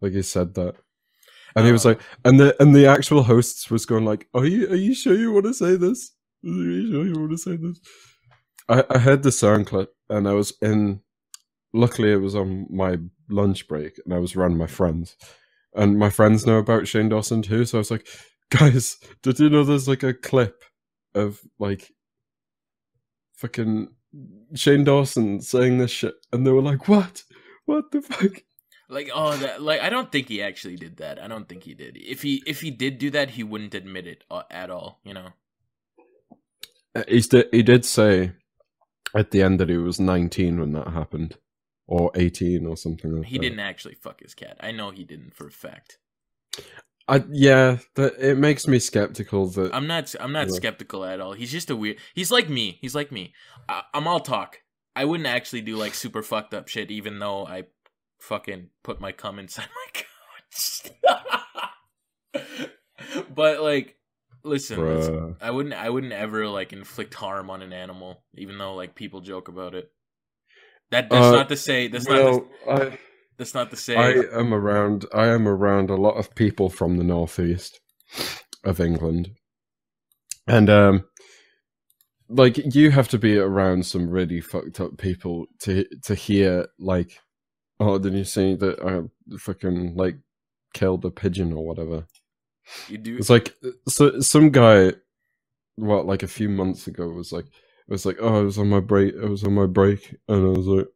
like 0.00 0.12
he 0.12 0.22
said 0.22 0.54
that, 0.54 0.76
and 1.56 1.66
he 1.66 1.72
was 1.72 1.84
Oh. 1.86 1.90
like, 1.90 2.00
and 2.24 2.38
the 2.38 2.54
and 2.62 2.76
the 2.76 2.86
actual 2.86 3.24
hosts 3.24 3.70
was 3.70 3.86
going 3.86 4.04
like, 4.04 4.28
"Are 4.34 4.46
you 4.46 4.68
are 4.70 4.76
you 4.76 4.94
sure 4.94 5.16
you 5.16 5.32
want 5.32 5.46
to 5.46 5.54
say 5.54 5.76
this? 5.76 6.12
Are 6.44 6.48
you 6.50 6.90
sure 6.92 7.06
you 7.06 7.14
want 7.18 7.32
to 7.32 7.38
say 7.38 7.56
this?" 7.56 7.80
I 8.68 8.84
I 8.90 8.98
heard 8.98 9.22
the 9.24 9.32
sound 9.32 9.66
clip, 9.66 9.92
and 10.08 10.28
I 10.28 10.34
was 10.34 10.52
in. 10.62 11.00
Luckily, 11.72 12.12
it 12.12 12.16
was 12.22 12.34
on 12.36 12.66
my 12.70 12.98
lunch 13.28 13.68
break, 13.68 13.98
and 14.04 14.14
I 14.14 14.18
was 14.18 14.36
around 14.36 14.56
my 14.56 14.66
friends, 14.68 15.16
and 15.74 15.98
my 15.98 16.10
friends 16.10 16.46
know 16.46 16.58
about 16.58 16.88
Shane 16.88 17.08
Dawson 17.10 17.42
too. 17.42 17.64
So 17.66 17.78
I 17.78 17.80
was 17.80 17.90
like, 17.90 18.06
"Guys, 18.50 18.96
did 19.22 19.38
you 19.40 19.50
know 19.50 19.64
there's 19.64 19.88
like 19.88 20.02
a 20.04 20.14
clip 20.14 20.62
of 21.14 21.40
like 21.58 21.92
fucking 23.34 23.88
Shane 24.54 24.84
Dawson 24.84 25.40
saying 25.40 25.78
this 25.78 25.90
shit, 25.90 26.14
and 26.32 26.46
they 26.46 26.52
were 26.52 26.62
like, 26.62 26.88
"What? 26.88 27.24
What 27.66 27.90
the 27.92 28.00
fuck?" 28.02 28.42
Like, 28.88 29.10
oh, 29.12 29.36
that 29.36 29.60
like 29.62 29.80
I 29.80 29.90
don't 29.90 30.12
think 30.12 30.28
he 30.28 30.42
actually 30.42 30.76
did 30.76 30.98
that. 30.98 31.20
I 31.22 31.26
don't 31.26 31.48
think 31.48 31.64
he 31.64 31.74
did. 31.74 31.96
If 31.96 32.22
he 32.22 32.42
if 32.46 32.60
he 32.60 32.70
did 32.70 32.98
do 32.98 33.10
that, 33.10 33.30
he 33.30 33.42
wouldn't 33.42 33.74
admit 33.74 34.06
it 34.06 34.24
uh, 34.30 34.42
at 34.50 34.70
all. 34.70 35.00
You 35.02 35.14
know. 35.14 35.28
Uh, 36.94 37.02
He's 37.08 37.26
di- 37.26 37.48
he 37.50 37.62
did 37.62 37.84
say 37.84 38.32
at 39.14 39.32
the 39.32 39.42
end 39.42 39.60
that 39.60 39.68
he 39.68 39.76
was 39.76 39.98
19 39.98 40.60
when 40.60 40.72
that 40.72 40.88
happened, 40.88 41.36
or 41.86 42.10
18 42.14 42.64
or 42.66 42.76
something. 42.76 43.10
Like 43.12 43.22
that. 43.22 43.28
He 43.28 43.38
that. 43.38 43.42
didn't 43.42 43.60
actually 43.60 43.94
fuck 43.94 44.20
his 44.20 44.34
cat. 44.34 44.56
I 44.60 44.70
know 44.70 44.90
he 44.90 45.04
didn't 45.04 45.34
for 45.34 45.48
a 45.48 45.52
fact. 45.52 45.98
I, 47.08 47.24
yeah, 47.30 47.78
that 47.94 48.14
it 48.18 48.36
makes 48.36 48.66
me 48.66 48.78
skeptical 48.78 49.46
that. 49.50 49.74
I'm 49.74 49.86
not. 49.86 50.14
I'm 50.20 50.32
not 50.32 50.50
skeptical 50.50 51.04
at 51.04 51.20
all. 51.20 51.32
He's 51.32 51.52
just 51.52 51.70
a 51.70 51.76
weird. 51.76 51.98
He's 52.14 52.30
like 52.30 52.48
me. 52.48 52.78
He's 52.80 52.94
like 52.94 53.12
me. 53.12 53.32
I, 53.68 53.82
I'm 53.94 54.06
all 54.06 54.20
talk. 54.20 54.60
I 54.94 55.04
wouldn't 55.04 55.28
actually 55.28 55.60
do 55.60 55.76
like 55.76 55.94
super 55.94 56.22
fucked 56.22 56.54
up 56.54 56.68
shit, 56.68 56.90
even 56.90 57.18
though 57.18 57.46
I 57.46 57.64
fucking 58.20 58.70
put 58.82 59.00
my 59.00 59.12
cum 59.12 59.38
inside 59.38 59.68
my 59.74 60.02
couch. 60.52 60.92
but 63.34 63.62
like, 63.62 63.96
listen, 64.44 64.80
listen, 64.80 65.36
I 65.40 65.50
wouldn't. 65.50 65.74
I 65.74 65.90
wouldn't 65.90 66.12
ever 66.12 66.48
like 66.48 66.72
inflict 66.72 67.14
harm 67.14 67.50
on 67.50 67.62
an 67.62 67.72
animal, 67.72 68.22
even 68.34 68.58
though 68.58 68.74
like 68.74 68.94
people 68.94 69.20
joke 69.20 69.48
about 69.48 69.74
it. 69.74 69.90
That 70.90 71.10
that's 71.10 71.26
Uh, 71.26 71.32
not 71.32 71.48
to 71.48 71.56
say. 71.56 71.88
That's 71.88 72.08
not. 72.08 72.16
To, 72.16 72.46
well, 72.66 72.82
I, 72.82 72.98
that's 73.38 73.54
not 73.54 73.70
to 73.70 73.76
say. 73.76 73.96
I 73.96 74.38
am 74.38 74.54
around. 74.54 75.06
I 75.12 75.26
am 75.26 75.46
around 75.48 75.90
a 75.90 75.96
lot 75.96 76.14
of 76.16 76.34
people 76.34 76.68
from 76.68 76.96
the 76.96 77.04
northeast 77.04 77.80
of 78.64 78.80
England, 78.80 79.30
and 80.46 80.70
um, 80.70 81.04
like 82.28 82.74
you 82.74 82.90
have 82.90 83.08
to 83.08 83.18
be 83.18 83.36
around 83.36 83.86
some 83.86 84.08
really 84.08 84.40
fucked 84.40 84.80
up 84.80 84.96
people 84.98 85.46
to 85.60 85.84
to 86.04 86.14
hear 86.14 86.68
like, 86.78 87.18
oh, 87.80 87.98
did 87.98 88.14
you 88.14 88.24
see 88.24 88.54
that 88.54 88.80
I 88.80 89.36
fucking 89.38 89.96
like 89.96 90.16
killed 90.76 91.04
a 91.06 91.10
pigeon 91.10 91.54
or 91.54 91.66
whatever. 91.66 92.06
You 92.88 92.98
do. 92.98 93.16
It's 93.16 93.30
like 93.30 93.54
so 93.88 94.20
some 94.20 94.50
guy, 94.50 94.92
what 95.76 96.06
like 96.06 96.22
a 96.22 96.28
few 96.28 96.48
months 96.48 96.86
ago 96.86 97.08
was 97.08 97.32
like, 97.32 97.46
it 97.46 97.92
was 97.92 98.04
like, 98.04 98.18
oh, 98.20 98.40
I 98.40 98.42
was 98.42 98.58
on 98.58 98.68
my 98.68 98.80
break, 98.80 99.14
I 99.20 99.26
was 99.26 99.42
on 99.42 99.54
my 99.54 99.66
break, 99.66 100.16
and 100.28 100.44
I 100.44 100.58
was 100.58 100.66
like, 100.66 100.86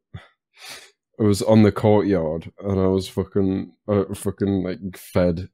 I 1.19 1.23
was 1.23 1.43
on 1.43 1.63
the 1.63 1.73
courtyard, 1.73 2.53
and 2.61 2.79
I 2.81 2.87
was 2.87 3.09
fucking, 3.09 3.73
uh, 3.89 4.15
fucking 4.15 4.63
like 4.63 4.97
fed 4.97 5.49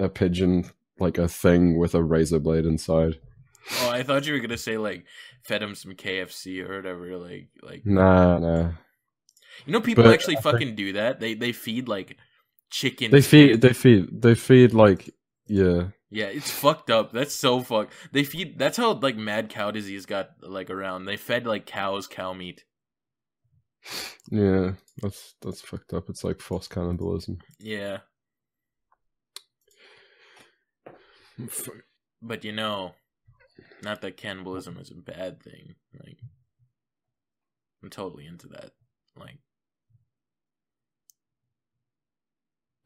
a 0.00 0.08
pigeon 0.08 0.70
like 1.00 1.18
a 1.18 1.28
thing 1.28 1.78
with 1.78 1.94
a 1.94 2.02
razor 2.02 2.38
blade 2.38 2.64
inside. 2.64 3.18
Oh, 3.82 3.90
I 3.90 4.02
thought 4.02 4.26
you 4.26 4.32
were 4.32 4.38
gonna 4.38 4.56
say 4.56 4.78
like 4.78 5.04
fed 5.42 5.62
him 5.62 5.74
some 5.74 5.92
KFC 5.92 6.66
or 6.66 6.76
whatever. 6.76 7.18
Like, 7.18 7.48
like 7.62 7.84
Nah, 7.84 8.38
nah. 8.38 8.70
You 9.66 9.72
know, 9.72 9.80
people 9.80 10.04
But 10.04 10.14
actually 10.14 10.36
fucking 10.36 10.74
do 10.74 10.92
that. 10.94 11.20
They 11.20 11.34
they 11.34 11.52
feed 11.52 11.88
like 11.88 12.16
chicken. 12.70 13.10
They 13.10 13.22
feed, 13.22 13.60
they 13.60 13.72
feed, 13.72 14.22
they 14.22 14.34
feed 14.34 14.72
like 14.72 15.14
yeah. 15.46 15.88
Yeah, 16.10 16.26
it's 16.26 16.50
fucked 16.50 16.90
up. 16.90 17.12
That's 17.12 17.34
so 17.34 17.60
fucked. 17.60 17.92
They 18.12 18.24
feed. 18.24 18.58
That's 18.58 18.78
how 18.78 18.94
like 18.94 19.16
mad 19.16 19.50
cow 19.50 19.70
disease 19.70 20.06
got 20.06 20.30
like 20.40 20.70
around. 20.70 21.04
They 21.04 21.18
fed 21.18 21.46
like 21.46 21.66
cows 21.66 22.06
cow 22.06 22.32
meat. 22.32 22.64
Yeah, 24.30 24.72
that's 25.02 25.34
that's 25.42 25.60
fucked 25.60 25.92
up. 25.92 26.08
It's 26.08 26.24
like 26.24 26.40
forced 26.40 26.70
cannibalism. 26.70 27.38
Yeah, 27.60 27.98
but 32.22 32.44
you 32.44 32.52
know, 32.52 32.94
not 33.82 34.00
that 34.00 34.16
cannibalism 34.16 34.78
is 34.78 34.90
a 34.90 34.94
bad 34.94 35.42
thing. 35.42 35.74
Like, 35.98 36.18
I'm 37.82 37.90
totally 37.90 38.26
into 38.26 38.48
that. 38.48 38.70
Like, 39.16 39.38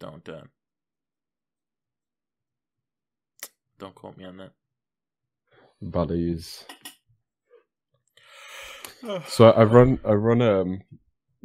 don't 0.03 0.29
uh, 0.29 0.43
don't 3.79 3.95
quote 3.95 4.17
me 4.17 4.25
on 4.25 4.37
that. 4.39 4.51
Buddies. 5.81 6.65
So 9.27 9.51
I 9.51 9.63
run 9.65 10.01
I 10.05 10.13
run 10.13 10.43
a 10.43 10.65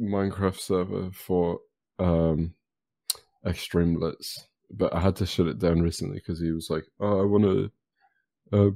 Minecraft 0.00 0.58
server 0.58 1.10
for 1.12 1.60
um 2.00 2.54
Extreme 3.46 3.94
Blitz, 3.94 4.48
but 4.70 4.92
I 4.92 5.00
had 5.00 5.16
to 5.16 5.26
shut 5.26 5.46
it 5.46 5.60
down 5.60 5.80
recently 5.80 6.16
because 6.18 6.40
he 6.40 6.50
was 6.50 6.68
like, 6.68 6.84
"Oh, 6.98 7.20
I 7.20 7.24
want 7.24 7.44
to, 7.44 7.70
uh, 8.52 8.70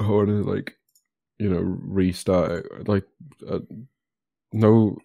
I 0.00 0.08
want 0.08 0.28
to 0.28 0.42
like, 0.44 0.74
you 1.38 1.48
know, 1.48 1.60
restart 1.60 2.66
it." 2.66 2.88
Like, 2.88 3.04
uh, 3.48 3.60
no 4.52 4.96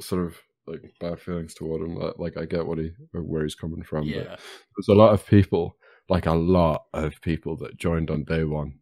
sort 0.00 0.26
of 0.26 0.40
like 0.66 0.82
bad 1.00 1.20
feelings 1.20 1.54
toward 1.54 1.82
him. 1.82 1.98
Like, 2.16 2.36
I 2.36 2.44
get 2.44 2.66
what 2.66 2.78
he 2.78 2.92
where 3.12 3.42
he's 3.42 3.54
coming 3.54 3.82
from. 3.82 4.06
But 4.06 4.16
Yeah, 4.16 4.36
there's 4.76 4.88
a 4.88 4.94
lot 4.94 5.12
of 5.12 5.26
people, 5.26 5.76
like 6.08 6.26
a 6.26 6.34
lot 6.34 6.84
of 6.92 7.20
people 7.20 7.56
that 7.58 7.78
joined 7.78 8.10
on 8.10 8.24
day 8.24 8.44
one, 8.44 8.78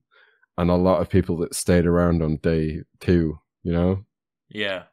and 0.56 0.70
a 0.70 0.76
lot 0.76 1.00
of 1.00 1.08
people 1.08 1.36
that 1.38 1.54
stayed 1.54 1.86
around 1.86 2.22
on 2.22 2.36
day 2.42 2.82
two. 3.00 3.38
You 3.62 3.72
know, 3.72 4.04
yeah. 4.48 4.84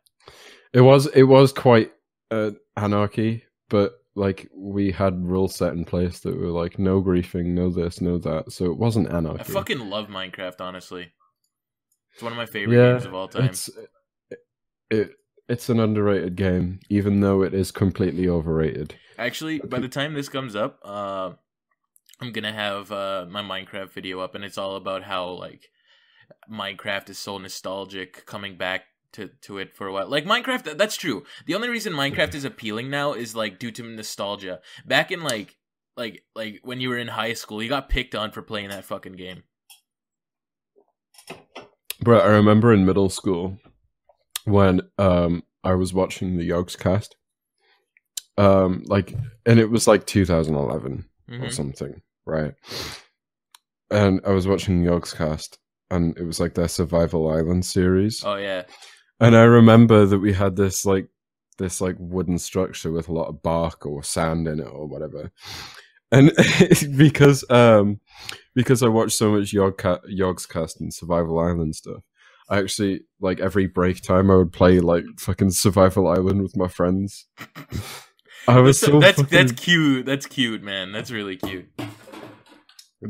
it 0.73 0.81
was 0.81 1.07
it 1.07 1.23
was 1.23 1.53
quite 1.53 1.91
uh, 2.31 2.51
anarchy, 2.75 3.43
but 3.69 3.93
like 4.15 4.49
we 4.55 4.91
had 4.91 5.25
rules 5.25 5.55
set 5.55 5.73
in 5.73 5.85
place 5.85 6.19
that 6.21 6.37
were 6.37 6.47
like 6.47 6.79
no 6.79 7.01
griefing, 7.01 7.47
no 7.47 7.69
this, 7.69 8.01
no 8.01 8.17
that. 8.19 8.51
So 8.51 8.65
it 8.65 8.77
wasn't 8.77 9.11
anarchy. 9.11 9.41
I 9.41 9.43
fucking 9.43 9.89
love 9.89 10.07
Minecraft. 10.07 10.61
Honestly, 10.61 11.11
it's 12.13 12.23
one 12.23 12.31
of 12.31 12.37
my 12.37 12.45
favorite 12.45 12.77
yeah, 12.77 12.93
games 12.93 13.05
of 13.05 13.13
all 13.13 13.27
time. 13.27 13.51
it 14.89 15.11
it's 15.47 15.69
an 15.69 15.79
underrated 15.79 16.35
game, 16.35 16.79
even 16.89 17.19
though 17.19 17.43
it 17.43 17.53
is 17.53 17.71
completely 17.71 18.27
overrated. 18.27 18.95
Actually, 19.17 19.59
by 19.59 19.79
the 19.79 19.87
time 19.87 20.13
this 20.13 20.29
comes 20.29 20.55
up, 20.55 20.79
uh, 20.83 21.31
I'm 22.19 22.31
gonna 22.31 22.53
have 22.53 22.91
uh, 22.91 23.25
my 23.29 23.41
Minecraft 23.41 23.91
video 23.91 24.19
up, 24.19 24.35
and 24.35 24.43
it's 24.43 24.57
all 24.57 24.75
about 24.75 25.03
how 25.03 25.29
like 25.29 25.69
Minecraft 26.51 27.09
is 27.09 27.17
so 27.17 27.37
nostalgic, 27.37 28.25
coming 28.25 28.57
back 28.57 28.83
to 29.13 29.29
to 29.41 29.57
it 29.57 29.75
for 29.75 29.87
a 29.87 29.93
while. 29.93 30.09
Like 30.09 30.25
Minecraft, 30.25 30.77
that's 30.77 30.95
true. 30.95 31.23
The 31.45 31.55
only 31.55 31.69
reason 31.69 31.93
Minecraft 31.93 32.35
is 32.35 32.45
appealing 32.45 32.89
now 32.89 33.13
is 33.13 33.35
like 33.35 33.59
due 33.59 33.71
to 33.71 33.83
nostalgia. 33.83 34.61
Back 34.85 35.11
in 35.11 35.21
like 35.21 35.57
like 35.95 36.23
like 36.35 36.59
when 36.63 36.81
you 36.81 36.89
were 36.89 36.97
in 36.97 37.09
high 37.09 37.33
school, 37.33 37.61
you 37.61 37.69
got 37.69 37.89
picked 37.89 38.15
on 38.15 38.31
for 38.31 38.41
playing 38.41 38.69
that 38.69 38.85
fucking 38.85 39.13
game. 39.13 39.43
But 42.01 42.23
I 42.23 42.27
remember 42.27 42.73
in 42.73 42.85
middle 42.85 43.09
school 43.09 43.59
when 44.45 44.81
um 44.97 45.43
I 45.63 45.73
was 45.75 45.93
watching 45.93 46.37
the 46.37 46.49
Yogscast. 46.49 47.09
Um 48.37 48.83
like 48.87 49.13
and 49.45 49.59
it 49.59 49.69
was 49.69 49.87
like 49.87 50.05
2011 50.05 51.05
or 51.29 51.33
Mhm. 51.47 51.51
something, 51.53 52.01
right? 52.25 52.53
And 53.91 54.19
I 54.25 54.31
was 54.31 54.47
watching 54.47 54.83
Yogscast 54.83 55.57
and 55.91 56.17
it 56.17 56.23
was 56.23 56.39
like 56.39 56.53
their 56.55 56.67
Survival 56.67 57.29
Island 57.29 57.65
series. 57.65 58.23
Oh 58.25 58.35
yeah, 58.35 58.63
And 59.19 59.35
I 59.35 59.43
remember 59.43 60.05
that 60.05 60.19
we 60.19 60.33
had 60.33 60.55
this 60.55 60.85
like 60.85 61.07
this 61.57 61.79
like 61.79 61.95
wooden 61.99 62.37
structure 62.37 62.91
with 62.91 63.07
a 63.07 63.13
lot 63.13 63.27
of 63.29 63.41
bark 63.41 63.85
or 63.85 64.03
sand 64.03 64.47
in 64.47 64.59
it 64.59 64.67
or 64.67 64.87
whatever. 64.87 65.31
And 66.11 66.31
because 66.97 67.49
um 67.49 67.99
because 68.53 68.83
I 68.83 68.87
watched 68.87 69.17
so 69.17 69.31
much 69.31 69.53
Yog 69.53 69.77
ca- 69.77 70.01
Yogscast 70.09 70.79
and 70.79 70.93
Survival 70.93 71.39
Island 71.39 71.75
stuff, 71.75 72.03
I 72.49 72.59
actually 72.59 73.01
like 73.19 73.39
every 73.39 73.67
break 73.67 74.01
time 74.01 74.29
I 74.29 74.35
would 74.35 74.51
play 74.53 74.79
like 74.79 75.03
fucking 75.19 75.51
Survival 75.51 76.07
Island 76.07 76.41
with 76.43 76.55
my 76.55 76.67
friends. 76.67 77.25
I 78.47 78.59
was 78.59 78.79
that's 78.79 78.91
so 78.91 78.99
that's, 78.99 79.21
fucking- 79.21 79.37
that's 79.37 79.51
cute. 79.53 80.05
That's 80.05 80.25
cute, 80.27 80.61
man. 80.61 80.91
That's 80.91 81.09
really 81.11 81.37
cute. 81.37 81.67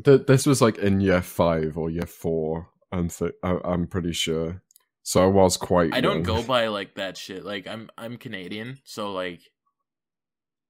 Th- 0.03 0.25
this 0.27 0.45
was 0.45 0.61
like 0.61 0.77
in 0.77 1.01
year 1.01 1.21
five 1.21 1.77
or 1.77 1.89
year 1.89 2.05
four. 2.05 2.69
I'm 2.91 3.09
th- 3.09 3.33
I- 3.43 3.59
I'm 3.63 3.87
pretty 3.87 4.13
sure. 4.13 4.61
So 5.03 5.23
I 5.23 5.27
was 5.27 5.57
quite. 5.57 5.93
I 5.93 6.01
don't 6.01 6.23
go 6.23 6.41
by 6.55 6.67
like 6.67 6.95
that 6.95 7.17
shit. 7.17 7.43
Like 7.45 7.67
I'm 7.67 7.89
I'm 7.97 8.17
Canadian, 8.17 8.79
so 8.85 9.11
like 9.11 9.41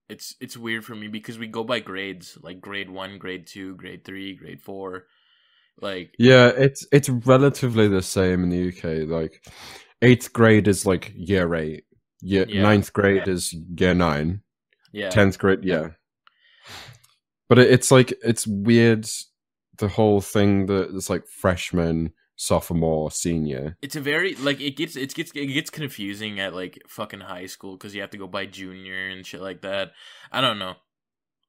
it's 0.09 0.35
it's 0.39 0.57
weird 0.57 0.83
for 0.85 0.95
me 0.95 1.07
because 1.07 1.37
we 1.39 1.47
go 1.47 1.63
by 1.63 1.79
grades, 1.79 2.37
like 2.41 2.59
grade 2.61 2.89
1, 2.89 3.17
grade 3.17 3.47
2, 3.47 3.75
grade 3.75 4.03
3, 4.03 4.35
grade 4.35 4.61
4. 4.61 5.05
Like 5.81 6.13
Yeah, 6.17 6.47
it's 6.47 6.85
it's 6.91 7.09
relatively 7.09 7.87
the 7.87 8.01
same 8.01 8.43
in 8.43 8.49
the 8.49 8.69
UK. 8.69 9.07
Like 9.09 9.43
eighth 10.01 10.31
grade 10.33 10.67
is 10.67 10.85
like 10.85 11.11
year 11.15 11.53
eight. 11.55 11.83
Year 12.21 12.45
Yeah. 12.47 12.61
ninth 12.63 12.93
grade 12.93 13.27
is 13.27 13.53
year 13.77 13.93
nine. 13.93 14.41
yeah. 14.91 15.09
Tenth 15.09 15.37
grade, 15.37 15.63
yeah. 15.63 15.89
But 17.49 17.59
it, 17.59 17.69
it's 17.71 17.91
like 17.91 18.13
it's 18.23 18.47
weird. 18.47 19.07
The 19.77 19.89
whole 19.89 20.21
thing 20.21 20.67
that 20.67 20.95
it's 20.95 21.09
like 21.09 21.27
freshman, 21.27 22.13
sophomore, 22.37 23.11
senior. 23.11 23.77
It's 23.81 23.95
a 23.97 24.01
very 24.01 24.35
like 24.35 24.61
it 24.61 24.77
gets 24.77 24.95
it 24.95 25.13
gets 25.13 25.31
it 25.35 25.47
gets 25.47 25.69
confusing 25.69 26.39
at 26.39 26.55
like 26.55 26.81
fucking 26.87 27.19
high 27.19 27.45
school 27.47 27.77
cuz 27.77 27.93
you 27.93 28.01
have 28.01 28.11
to 28.11 28.17
go 28.17 28.27
by 28.27 28.45
junior 28.45 29.09
and 29.09 29.25
shit 29.25 29.41
like 29.41 29.61
that. 29.61 29.91
I 30.31 30.39
don't 30.41 30.57
know. 30.59 30.75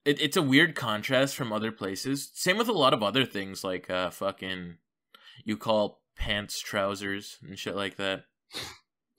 It, 0.06 0.20
it's 0.20 0.36
a 0.36 0.42
weird 0.42 0.74
contrast 0.76 1.34
from 1.34 1.52
other 1.52 1.72
places. 1.72 2.30
Same 2.32 2.56
with 2.56 2.68
a 2.68 2.72
lot 2.72 2.94
of 2.94 3.02
other 3.02 3.26
things 3.26 3.64
like 3.64 3.90
uh 3.90 4.10
fucking 4.10 4.76
you 5.44 5.56
call 5.56 6.00
pants 6.16 6.60
trousers 6.60 7.38
and 7.42 7.58
shit 7.58 7.76
like 7.76 7.96
that. 7.96 8.24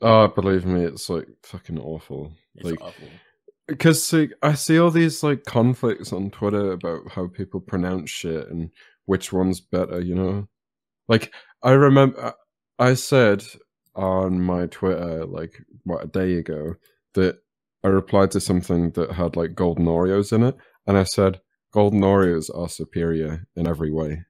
Oh, 0.02 0.28
believe 0.28 0.66
me, 0.66 0.84
it's 0.84 1.10
like 1.10 1.28
fucking 1.44 1.80
awful. 1.80 2.32
It's 2.56 2.66
like 2.66 2.82
awful. 2.82 3.08
because 3.68 4.14
like, 4.14 4.32
I 4.42 4.54
see 4.54 4.80
all 4.80 4.92
these 4.92 5.24
like 5.24 5.44
conflicts 5.44 6.14
on 6.14 6.32
Twitter 6.32 6.72
about 6.72 7.12
how 7.12 7.28
people 7.28 7.60
pronounce 7.60 8.10
shit 8.10 8.48
and 8.48 8.70
which 9.06 9.34
one's 9.34 9.60
better, 9.60 10.00
you 10.00 10.16
know. 10.16 10.48
Like 11.08 11.34
I 11.64 11.72
remember, 11.72 12.34
I 12.80 12.94
said 12.94 13.44
on 13.96 14.42
my 14.42 14.68
Twitter 14.68 15.26
like 15.26 15.54
what 15.84 16.04
a 16.04 16.08
day 16.08 16.36
ago 16.36 16.76
that 17.16 17.40
I 17.84 17.88
replied 17.88 18.32
to 18.32 18.40
something 18.40 18.92
that 18.92 19.12
had 19.12 19.36
like 19.36 19.56
golden 19.56 19.86
Oreos 19.86 20.32
in 20.32 20.44
it, 20.44 20.56
and 20.88 20.98
I 20.98 21.04
said 21.04 21.42
golden 21.74 22.02
Oreos 22.02 22.50
are 22.56 22.70
superior 22.70 23.46
in 23.56 23.68
every 23.68 23.92
way, 23.92 24.26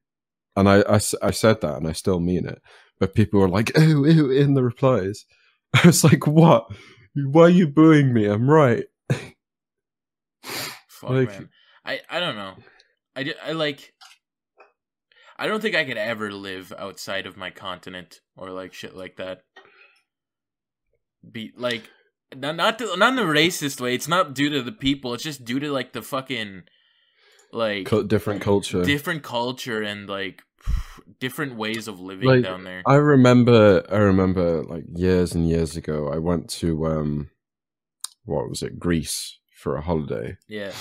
and 0.56 0.68
I 0.68 0.84
I 0.88 0.98
said 1.32 1.62
that, 1.62 1.78
and 1.78 1.88
I 1.88 1.94
still 1.94 2.20
mean 2.20 2.46
it. 2.48 2.62
But 3.00 3.14
people 3.16 3.40
were 3.40 3.50
like, 3.50 3.72
"Oh, 3.76 4.04
ew," 4.06 4.32
in 4.32 4.56
the 4.56 4.64
replies. 4.64 5.26
I 5.74 5.86
was 5.88 6.04
like, 6.04 6.26
"What? 6.28 6.68
Why 7.16 7.44
are 7.44 7.50
you 7.50 7.68
booing 7.68 8.14
me? 8.14 8.26
I'm 8.26 8.50
right." 8.50 8.86
Fuck 10.44 11.10
Like- 11.10 11.30
man. 11.30 11.50
I 11.86 12.02
I 12.10 12.20
don't 12.20 12.36
know. 12.36 12.56
I, 13.16 13.34
I 13.46 13.52
like 13.54 13.94
I 15.38 15.48
don't 15.48 15.62
think 15.62 15.76
I 15.76 15.86
could 15.86 15.98
ever 15.98 16.32
live 16.32 16.74
outside 16.78 17.26
of 17.28 17.38
my 17.38 17.50
continent 17.52 18.20
or 18.36 18.50
like 18.50 18.74
shit 18.74 18.96
like 18.96 19.18
that. 19.18 19.44
Be 21.30 21.52
like 21.56 21.90
not 22.36 22.56
not 22.56 22.80
to, 22.80 22.96
not 22.98 23.10
in 23.10 23.16
the 23.16 23.22
racist 23.24 23.80
way. 23.82 23.94
It's 23.94 24.08
not 24.08 24.34
due 24.34 24.50
to 24.50 24.62
the 24.62 24.72
people. 24.72 25.14
It's 25.14 25.24
just 25.24 25.46
due 25.46 25.60
to 25.60 25.72
like 25.72 25.94
the 25.94 26.02
fucking 26.02 26.64
like 27.52 27.86
Cul- 27.86 28.04
different 28.04 28.42
culture. 28.42 28.84
different 28.84 29.24
culture 29.24 29.82
and 29.82 30.10
like 30.10 30.42
different 31.20 31.56
ways 31.56 31.88
of 31.88 32.00
living 32.00 32.28
Like, 32.28 32.44
down 32.44 32.64
there. 32.64 32.84
I 32.86 32.96
remember, 32.96 33.84
I 33.90 33.98
remember, 33.98 34.64
like 34.64 34.84
years 34.94 35.34
and 35.34 35.48
years 35.48 35.76
ago, 35.76 36.10
I 36.12 36.18
went 36.18 36.50
to 36.62 36.86
um, 36.86 37.30
what 38.26 38.50
was 38.50 38.62
it, 38.62 38.80
Greece 38.80 39.38
for 39.56 39.76
a 39.76 39.82
holiday, 39.82 40.38
yeah. 40.48 40.72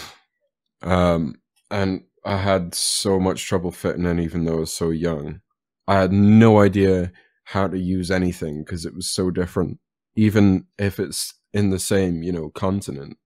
um, 0.83 1.37
and 1.71 2.03
I 2.25 2.37
had 2.39 2.75
so 2.75 3.19
much 3.19 3.47
trouble 3.47 3.71
fitting 3.71 4.05
in, 4.05 4.19
even 4.19 4.45
though 4.45 4.57
I 4.57 4.61
was 4.61 4.73
so 4.73 4.91
young. 4.91 5.41
I 5.89 6.01
had 6.01 6.13
no 6.13 6.61
idea 6.61 7.13
how 7.45 7.69
to 7.69 7.79
use 7.79 8.11
anything 8.11 8.65
because 8.65 8.85
it 8.85 8.95
was 8.95 9.11
so 9.11 9.31
different, 9.31 9.79
even 10.17 10.67
if 10.79 10.99
it's 10.99 11.35
in 11.53 11.71
the 11.71 11.79
same, 11.79 12.23
you 12.23 12.33
know, 12.33 12.51
continent 12.51 13.19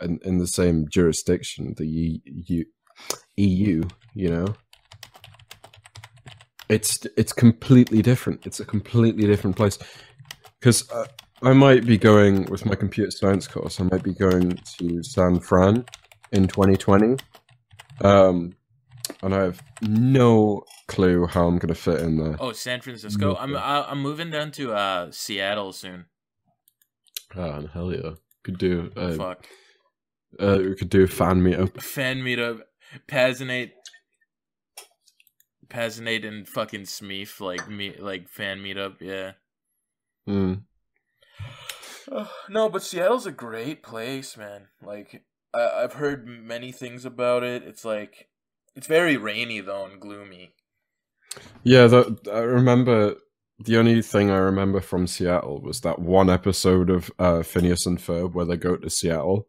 and 0.00 0.20
in 0.22 0.38
the 0.38 0.46
same 0.46 0.88
jurisdiction, 0.88 1.74
the 1.76 1.86
EU, 1.86 2.64
EU 3.36 3.82
you 4.14 4.30
know. 4.30 4.54
It's 6.68 7.06
it's 7.16 7.32
completely 7.32 8.02
different. 8.02 8.46
It's 8.46 8.60
a 8.60 8.64
completely 8.64 9.26
different 9.26 9.56
place 9.56 9.78
because 10.58 10.90
uh, 10.90 11.06
I 11.42 11.52
might 11.52 11.84
be 11.84 11.98
going 11.98 12.44
with 12.46 12.64
my 12.64 12.74
computer 12.74 13.10
science 13.10 13.46
course. 13.46 13.80
I 13.80 13.84
might 13.84 14.02
be 14.02 14.14
going 14.14 14.58
to 14.78 15.02
San 15.02 15.40
Fran 15.40 15.84
in 16.30 16.48
2020, 16.48 17.16
um, 18.00 18.54
and 19.22 19.34
I 19.34 19.42
have 19.42 19.62
no 19.82 20.64
clue 20.88 21.26
how 21.26 21.46
I'm 21.46 21.58
going 21.58 21.68
to 21.68 21.74
fit 21.74 22.00
in 22.00 22.16
there. 22.16 22.36
Oh, 22.40 22.52
San 22.52 22.80
Francisco. 22.80 23.36
I'm 23.36 23.54
I'm 23.54 24.00
moving 24.00 24.30
down 24.30 24.50
to 24.52 24.72
uh 24.72 25.10
Seattle 25.10 25.72
soon. 25.72 26.06
Oh, 27.36 27.66
hell 27.72 27.92
yeah! 27.92 28.12
Could 28.44 28.58
do 28.58 28.90
uh, 28.96 29.12
Fuck. 29.12 29.46
uh, 30.38 30.58
we 30.60 30.74
could 30.74 30.90
do 30.90 31.04
a 31.04 31.08
fan 31.08 31.42
meetup. 31.42 31.80
Fan 31.80 32.18
meetup, 32.18 32.60
Pazanate, 33.08 33.72
Pazanate 35.68 36.26
and 36.26 36.46
fucking 36.48 36.82
Smeef 36.82 37.40
like 37.40 37.68
me 37.68 37.94
like 37.98 38.28
fan 38.28 38.58
meetup. 38.58 39.00
Yeah. 39.00 39.32
Mm. 40.28 40.62
no, 42.48 42.68
but 42.68 42.82
Seattle's 42.82 43.26
a 43.26 43.32
great 43.32 43.82
place, 43.82 44.36
man. 44.36 44.68
Like 44.82 45.24
I, 45.54 45.82
I've 45.82 45.94
heard 45.94 46.26
many 46.26 46.72
things 46.72 47.04
about 47.04 47.42
it. 47.42 47.62
It's 47.62 47.84
like 47.84 48.28
it's 48.74 48.86
very 48.86 49.16
rainy 49.16 49.60
though 49.60 49.84
and 49.84 50.00
gloomy. 50.00 50.54
Yeah, 51.62 51.86
that 51.86 52.28
I 52.32 52.40
remember. 52.40 53.16
The 53.64 53.76
only 53.76 54.02
thing 54.02 54.30
I 54.30 54.38
remember 54.38 54.80
from 54.80 55.06
Seattle 55.06 55.60
was 55.60 55.80
that 55.80 55.98
one 55.98 56.28
episode 56.28 56.90
of 56.90 57.10
uh, 57.18 57.42
Phineas 57.42 57.86
and 57.86 57.98
Ferb 57.98 58.32
where 58.34 58.44
they 58.44 58.56
go 58.56 58.76
to 58.76 58.90
Seattle. 58.90 59.46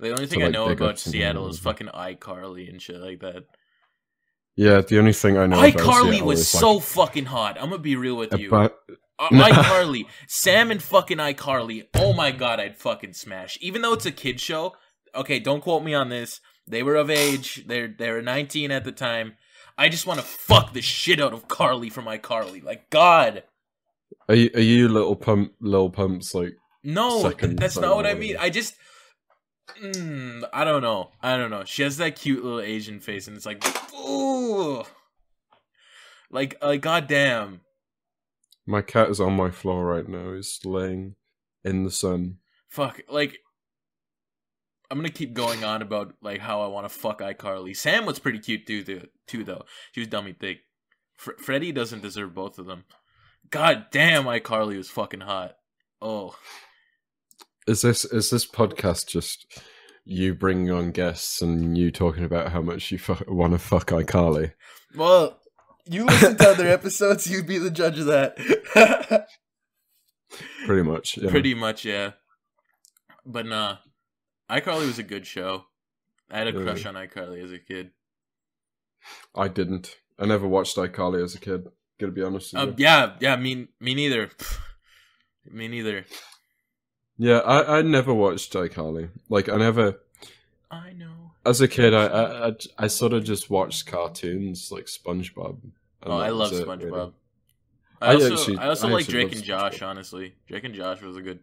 The 0.00 0.12
only 0.12 0.26
thing 0.26 0.42
I 0.42 0.46
like, 0.46 0.52
know 0.52 0.70
about 0.70 0.98
Seattle 0.98 1.48
is 1.48 1.58
fucking 1.58 1.88
iCarly 1.88 2.68
and 2.70 2.80
shit 2.80 3.00
like 3.00 3.20
that. 3.20 3.44
Yeah, 4.56 4.80
the 4.80 4.98
only 4.98 5.12
thing 5.12 5.36
I 5.36 5.46
know 5.46 5.58
about 5.58 5.72
iCarly 5.72 6.22
was 6.22 6.40
is, 6.40 6.54
like, 6.54 6.60
so 6.60 6.80
fucking 6.80 7.26
hot. 7.26 7.56
I'm 7.60 7.70
gonna 7.70 7.82
be 7.82 7.96
real 7.96 8.16
with 8.16 8.32
you. 8.38 8.48
about 8.48 8.74
Uh, 9.18 9.28
No. 9.32 9.44
iCarly, 9.44 10.06
Sam 10.26 10.70
and 10.70 10.82
fucking 10.82 11.18
iCarly. 11.18 11.86
Oh 11.94 12.12
my 12.12 12.30
god, 12.30 12.60
I'd 12.60 12.76
fucking 12.76 13.12
smash. 13.12 13.58
Even 13.60 13.82
though 13.82 13.92
it's 13.92 14.06
a 14.06 14.12
kid 14.12 14.40
show. 14.40 14.74
Okay, 15.14 15.38
don't 15.38 15.60
quote 15.60 15.82
me 15.82 15.94
on 15.94 16.08
this. 16.08 16.40
They 16.66 16.82
were 16.82 16.96
of 16.96 17.10
age. 17.10 17.64
They're 17.66 17.88
they 17.88 18.10
were 18.10 18.22
19 18.22 18.70
at 18.70 18.84
the 18.84 18.92
time. 18.92 19.34
I 19.78 19.88
just 19.88 20.06
want 20.06 20.18
to 20.20 20.26
fuck 20.26 20.72
the 20.72 20.82
shit 20.82 21.20
out 21.20 21.32
of 21.32 21.46
Carly 21.48 21.88
for 21.88 22.02
my 22.02 22.18
Carly. 22.18 22.60
Like 22.60 22.90
God, 22.90 23.44
Are 24.28 24.34
you, 24.34 24.50
are 24.54 24.60
you 24.60 24.88
little 24.88 25.14
pump, 25.16 25.52
little 25.60 25.90
pumps 25.90 26.34
like? 26.34 26.54
no, 26.82 27.30
that's 27.30 27.78
not 27.78 27.96
what 27.96 28.06
I 28.06 28.14
mean. 28.14 28.36
I 28.38 28.50
just. 28.50 28.74
Mm, 29.82 30.48
I 30.52 30.64
don't 30.64 30.82
know. 30.82 31.10
I 31.22 31.36
don't 31.36 31.50
know. 31.50 31.62
She 31.64 31.82
has 31.82 31.98
that 31.98 32.16
cute 32.16 32.42
little 32.42 32.60
Asian 32.60 33.00
face, 33.00 33.28
and 33.28 33.36
it's 33.36 33.44
like, 33.46 33.62
ooh, 33.94 34.82
like, 36.30 36.56
like, 36.62 36.80
goddamn. 36.80 37.60
My 38.66 38.80
cat 38.82 39.10
is 39.10 39.20
on 39.20 39.34
my 39.34 39.50
floor 39.50 39.84
right 39.84 40.08
now. 40.08 40.32
He's 40.32 40.58
laying 40.64 41.14
in 41.64 41.84
the 41.84 41.90
sun. 41.90 42.38
fuck 42.68 43.00
like 43.08 43.38
i'm 44.90 44.98
gonna 44.98 45.10
keep 45.10 45.34
going 45.34 45.64
on 45.64 45.82
about 45.82 46.14
like 46.22 46.40
how 46.40 46.62
i 46.62 46.66
want 46.66 46.88
to 46.88 46.94
fuck 46.94 47.20
icarly. 47.20 47.76
Sam 47.76 48.06
was 48.06 48.18
pretty 48.18 48.38
cute 48.38 48.66
too, 48.66 48.82
too, 48.82 49.08
too 49.26 49.44
though. 49.44 49.64
She 49.92 50.00
was 50.00 50.08
dummy 50.08 50.32
thick. 50.32 50.58
Fr- 51.16 51.32
freddie 51.38 51.72
doesn't 51.72 52.02
deserve 52.02 52.34
both 52.34 52.58
of 52.58 52.66
them. 52.66 52.84
God 53.50 53.86
damn 53.90 54.24
icarly 54.24 54.76
was 54.76 54.90
fucking 54.90 55.20
hot. 55.20 55.56
Oh. 56.00 56.36
Is 57.66 57.82
this 57.82 58.04
is 58.06 58.30
this 58.30 58.46
podcast 58.46 59.08
just 59.08 59.60
you 60.04 60.34
bringing 60.34 60.70
on 60.70 60.90
guests 60.90 61.42
and 61.42 61.76
you 61.76 61.90
talking 61.90 62.24
about 62.24 62.52
how 62.52 62.62
much 62.62 62.90
you 62.90 62.98
fu- 62.98 63.16
want 63.28 63.52
to 63.52 63.58
fuck 63.58 63.88
iCarly? 63.88 64.52
well 64.94 65.38
you 65.84 66.06
listen 66.06 66.36
to 66.36 66.48
other 66.48 66.66
episodes 66.66 67.26
you'd 67.26 67.46
be 67.46 67.58
the 67.58 67.70
judge 67.70 67.98
of 67.98 68.06
that. 68.06 68.38
Pretty 70.66 70.82
much. 70.82 71.18
Yeah. 71.18 71.30
pretty 71.30 71.54
much 71.54 71.84
yeah. 71.84 72.12
But 73.24 73.46
nah 73.46 73.78
icarly 74.50 74.86
was 74.86 74.98
a 74.98 75.02
good 75.02 75.26
show 75.26 75.64
i 76.30 76.38
had 76.38 76.46
a 76.46 76.52
crush 76.52 76.84
on 76.86 76.94
icarly 76.94 77.42
as 77.42 77.52
a 77.52 77.58
kid 77.58 77.90
I 79.34 79.48
didn't. 79.48 79.96
I 80.18 80.26
never 80.26 80.46
watched 80.46 80.76
iCarly 80.76 81.22
as 81.22 81.34
a 81.34 81.38
kid. 81.38 81.68
Gotta 81.98 82.12
be 82.12 82.22
honest. 82.22 82.54
Um, 82.54 82.70
you. 82.70 82.74
yeah 82.78 83.12
yeah 83.20 83.36
me 83.36 83.68
me 83.80 83.94
neither 83.94 84.30
me 85.50 85.68
neither 85.68 86.04
Yeah, 87.16 87.38
I 87.38 87.78
I 87.78 87.82
never 87.82 88.12
watched 88.12 88.52
iCarly. 88.52 89.10
Like 89.28 89.48
I 89.48 89.56
never. 89.56 90.00
i 90.70 90.92
know 90.92 91.32
As 91.46 91.60
a 91.60 91.68
kid, 91.68 91.94
I 91.94 92.06
I, 92.06 92.48
I, 92.48 92.56
I 92.78 92.86
sort 92.88 93.12
of 93.12 93.24
just 93.24 93.50
watched 93.50 93.86
cartoons 93.86 94.70
like 94.72 94.86
SpongeBob. 94.86 95.58
Oh, 96.02 96.18
I 96.18 96.30
love 96.30 96.52
it, 96.52 96.66
SpongeBob. 96.66 96.82
really. 96.82 97.12
I 98.00 98.10
I 98.10 98.14
also, 98.14 98.34
actually- 98.34 98.58
I 98.58 98.68
also 98.68 98.88
I 98.88 98.92
like 98.92 99.06
Drake 99.06 99.32
and 99.32 99.42
Josh. 99.42 99.78
SpongeBob. 99.78 99.88
Honestly, 99.88 100.34
Drake 100.48 100.64
and 100.64 100.74
Josh 100.74 101.02
was 101.02 101.16
a 101.16 101.22
good 101.22 101.40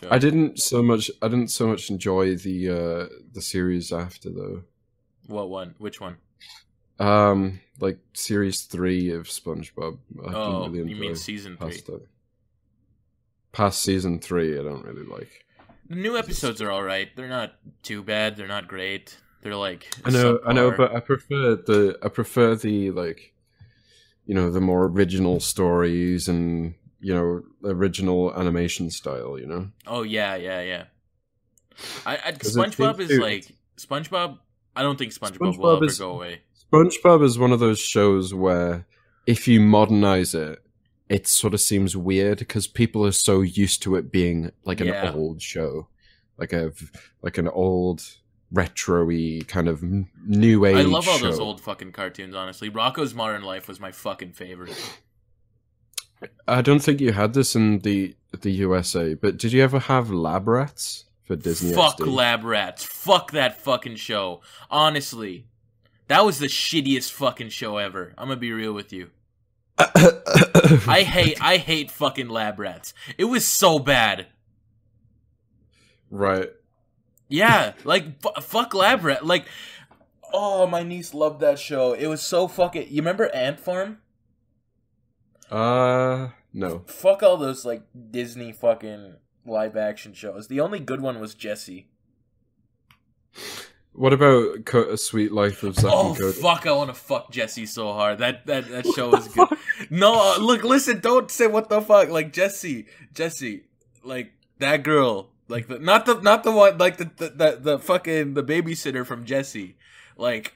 show. 0.00 0.08
I 0.10 0.18
didn't 0.18 0.60
so 0.60 0.82
much. 0.82 1.10
I 1.22 1.28
didn't 1.28 1.48
so 1.48 1.66
much 1.66 1.90
enjoy 1.90 2.36
the 2.36 2.68
uh 2.68 3.14
the 3.32 3.42
series 3.42 3.92
after 3.92 4.30
though. 4.30 4.62
What 5.26 5.48
one? 5.48 5.74
Which 5.78 6.00
one? 6.00 6.16
Um, 6.98 7.60
like 7.80 7.98
series 8.12 8.62
three 8.62 9.10
of 9.10 9.24
SpongeBob. 9.24 9.98
I 10.26 10.34
oh, 10.34 10.68
really 10.68 10.90
you 10.90 10.96
mean 10.96 11.16
season 11.16 11.56
three? 11.56 11.70
past 11.70 11.88
it. 11.88 12.06
Past 13.52 13.82
season 13.82 14.20
three, 14.20 14.58
I 14.58 14.62
don't 14.62 14.84
really 14.84 15.04
like. 15.04 15.44
The 15.88 15.96
new 15.96 16.16
episodes 16.16 16.62
are 16.62 16.70
all 16.70 16.82
right. 16.82 17.08
They're 17.14 17.28
not 17.28 17.54
too 17.82 18.02
bad. 18.02 18.36
They're 18.36 18.46
not 18.46 18.68
great. 18.68 19.16
They're 19.42 19.56
like 19.56 19.86
I 20.04 20.10
know, 20.10 20.40
I 20.46 20.52
know, 20.52 20.70
but 20.70 20.94
I 20.94 21.00
prefer 21.00 21.56
the 21.56 21.98
I 22.02 22.08
prefer 22.08 22.54
the 22.54 22.90
like, 22.92 23.34
you 24.24 24.34
know, 24.34 24.50
the 24.50 24.60
more 24.60 24.84
original 24.84 25.40
stories 25.40 26.28
and 26.28 26.74
you 27.04 27.14
know 27.14 27.42
original 27.70 28.34
animation 28.34 28.90
style. 28.90 29.38
You 29.38 29.46
know, 29.46 29.68
oh 29.86 30.02
yeah, 30.02 30.34
yeah, 30.36 30.62
yeah. 30.62 30.84
I, 32.06 32.16
I 32.16 32.32
SpongeBob 32.32 32.98
is 33.00 33.18
like 33.18 33.46
SpongeBob. 33.76 34.38
I 34.74 34.82
don't 34.82 34.98
think 34.98 35.12
SpongeBob, 35.12 35.58
will 35.58 35.76
ever 35.76 35.84
is- 35.84 35.98
go 35.98 36.10
away. 36.12 36.40
SpongeBob 36.72 37.22
is 37.22 37.38
one 37.38 37.52
of 37.52 37.60
those 37.60 37.78
shows 37.78 38.32
where 38.34 38.86
if 39.26 39.46
you 39.46 39.60
modernize 39.60 40.34
it, 40.34 40.60
it 41.08 41.28
sort 41.28 41.54
of 41.54 41.60
seems 41.60 41.96
weird 41.96 42.38
because 42.38 42.66
people 42.66 43.04
are 43.06 43.12
so 43.12 43.42
used 43.42 43.82
to 43.82 43.96
it 43.96 44.10
being 44.10 44.50
like 44.64 44.80
an 44.80 44.88
Yeah. 44.88 45.12
old 45.12 45.42
show, 45.42 45.88
like 46.38 46.52
a 46.52 46.72
like 47.22 47.36
an 47.38 47.48
old 47.48 48.02
retro-y 48.50 49.40
kind 49.46 49.68
of 49.68 49.82
new 50.26 50.64
age. 50.64 50.76
I 50.76 50.82
love 50.82 51.08
all 51.08 51.18
show. 51.18 51.26
those 51.26 51.38
old 51.40 51.60
fucking 51.60 51.92
cartoons. 51.92 52.34
Honestly, 52.34 52.70
Rocko's 52.70 53.14
Modern 53.14 53.42
Life 53.42 53.68
was 53.68 53.78
my 53.78 53.92
fucking 53.92 54.32
favorite. 54.32 54.76
I 56.48 56.62
don't 56.62 56.80
think 56.80 57.00
you 57.00 57.12
had 57.12 57.34
this 57.34 57.54
in 57.56 57.78
the 57.80 58.14
the 58.40 58.50
USA, 58.52 59.14
but 59.14 59.36
did 59.36 59.52
you 59.52 59.62
ever 59.62 59.78
have 59.78 60.10
Lab 60.10 60.48
Rats 60.48 61.04
for 61.22 61.36
Disney? 61.36 61.74
Fuck 61.74 61.98
XD? 61.98 62.12
Lab 62.12 62.44
Rats. 62.44 62.84
Fuck 62.84 63.30
that 63.32 63.60
fucking 63.60 63.96
show. 63.96 64.40
Honestly, 64.70 65.46
that 66.08 66.24
was 66.24 66.38
the 66.38 66.46
shittiest 66.46 67.12
fucking 67.12 67.50
show 67.50 67.76
ever. 67.78 68.12
I'm 68.18 68.28
gonna 68.28 68.40
be 68.40 68.52
real 68.52 68.72
with 68.72 68.92
you. 68.92 69.10
I 69.78 71.04
hate 71.06 71.38
I 71.40 71.56
hate 71.56 71.90
fucking 71.90 72.28
Lab 72.28 72.58
Rats. 72.58 72.94
It 73.18 73.24
was 73.24 73.44
so 73.44 73.78
bad. 73.78 74.26
right. 76.10 76.50
Yeah, 77.28 77.72
like 77.84 78.20
fu- 78.20 78.40
fuck 78.42 78.74
Lab 78.74 79.02
Rat. 79.02 79.24
Like, 79.26 79.46
oh, 80.32 80.66
my 80.66 80.82
niece 80.82 81.14
loved 81.14 81.40
that 81.40 81.58
show. 81.58 81.92
It 81.94 82.06
was 82.06 82.20
so 82.22 82.46
fucking. 82.46 82.88
You 82.88 82.96
remember 82.96 83.34
Ant 83.34 83.58
Farm? 83.58 83.98
Uh 85.50 86.28
no. 86.52 86.80
Fuck 86.86 87.22
all 87.22 87.36
those 87.36 87.64
like 87.64 87.82
Disney 88.10 88.52
fucking 88.52 89.16
live 89.46 89.76
action 89.76 90.14
shows. 90.14 90.48
The 90.48 90.60
only 90.60 90.80
good 90.80 91.00
one 91.00 91.20
was 91.20 91.34
Jessie. 91.34 91.88
What 93.92 94.12
about 94.12 94.64
Co- 94.64 94.90
A 94.90 94.96
Suite 94.98 95.30
Life 95.32 95.62
of 95.62 95.76
Zack 95.76 95.92
Oh 95.92 96.08
and 96.08 96.18
Cody? 96.18 96.40
fuck! 96.40 96.66
I 96.66 96.72
want 96.72 96.90
to 96.90 96.94
fuck 96.94 97.30
Jessie 97.30 97.66
so 97.66 97.92
hard. 97.92 98.18
That 98.18 98.44
that 98.46 98.68
that 98.68 98.86
show 98.86 99.14
is 99.14 99.28
good. 99.28 99.48
No, 99.90 100.14
uh, 100.34 100.38
look, 100.40 100.64
listen, 100.64 101.00
don't 101.00 101.30
say 101.30 101.46
what 101.46 101.68
the 101.68 101.80
fuck. 101.80 102.08
Like 102.08 102.32
Jessie, 102.32 102.86
Jessie, 103.12 103.64
like 104.02 104.32
that 104.58 104.82
girl, 104.82 105.30
like 105.48 105.68
the 105.68 105.78
not 105.78 106.06
the 106.06 106.20
not 106.20 106.42
the 106.42 106.50
one, 106.52 106.78
like 106.78 106.96
the 106.96 107.04
the 107.16 107.28
the, 107.28 107.58
the 107.60 107.78
fucking 107.78 108.34
the 108.34 108.42
babysitter 108.42 109.06
from 109.06 109.24
Jessie. 109.24 109.76
Like, 110.16 110.54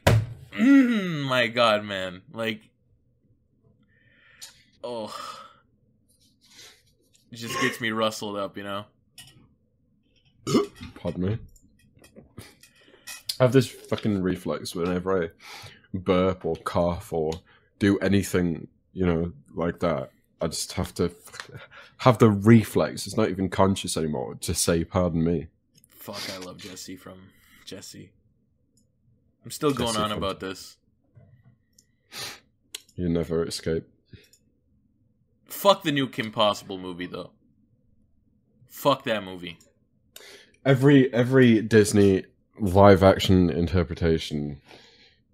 mm, 0.53 1.23
my 1.25 1.47
god, 1.49 1.85
man, 1.85 2.23
like, 2.33 2.63
oh, 4.85 5.15
it 7.31 7.37
just 7.37 7.61
gets 7.61 7.81
me 7.81 7.91
rustled 7.91 8.37
up, 8.37 8.57
you 8.57 8.65
know. 8.65 8.85
Pardon 10.95 11.27
me. 11.27 11.39
I 13.41 13.45
have 13.45 13.53
this 13.53 13.69
fucking 13.69 14.23
reflex 14.23 14.75
whenever 14.75 15.25
I 15.25 15.29
burp 15.95 16.45
or 16.45 16.57
cough 16.57 17.13
or 17.13 17.33
do 17.79 17.99
anything, 17.99 18.69
you 18.93 19.07
know, 19.07 19.33
like 19.55 19.81
that. 19.81 20.11
I 20.41 20.47
just 20.49 20.73
have 20.73 20.95
to 20.95 21.13
have 21.99 22.19
the 22.19 22.31
reflex. 22.31 23.07
It's 23.07 23.17
not 23.17 23.29
even 23.29 23.49
conscious 23.49 23.97
anymore 23.97 24.37
to 24.37 24.55
say 24.55 24.85
"pardon 24.85 25.25
me." 25.25 25.49
Fuck, 25.89 26.31
I 26.35 26.39
love 26.39 26.59
Jessie 26.59 26.97
from 26.97 27.31
Jessie. 27.65 28.13
I'm 29.45 29.51
still 29.51 29.73
going 29.73 29.93
Jessie 29.93 30.03
on 30.03 30.13
about 30.13 30.41
this. 30.41 30.77
You 32.97 33.09
never 33.09 33.45
escape. 33.45 33.85
Fuck 35.49 35.83
the 35.83 35.93
new 35.93 36.09
Kim 36.09 36.31
Possible 36.31 36.79
movie 36.79 37.07
though. 37.07 37.31
Fuck 38.67 39.05
that 39.05 39.25
movie. 39.25 39.59
Every 40.65 41.13
every 41.13 41.63
Disney 41.63 42.25
live 42.61 43.03
action 43.03 43.51
interpretation 43.51 44.61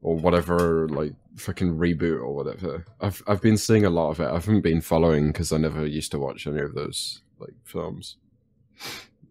or 0.03 0.17
whatever, 0.17 0.89
like 0.89 1.15
fucking 1.37 1.77
reboot 1.77 2.21
or 2.21 2.35
whatever. 2.35 2.85
I've 3.01 3.23
I've 3.27 3.43
been 3.43 3.57
seeing 3.57 3.85
a 3.85 3.91
lot 3.91 4.11
of 4.11 4.21
it. 4.21 4.29
I 4.29 4.35
haven't 4.35 4.61
been 4.61 4.81
following 4.81 5.29
because 5.29 5.53
I 5.53 5.57
never 5.59 5.85
used 5.87 6.13
to 6.13 6.19
watch 6.19 6.47
any 6.47 6.61
of 6.61 6.75
those 6.75 7.21
like 7.39 7.55
films. 7.65 8.17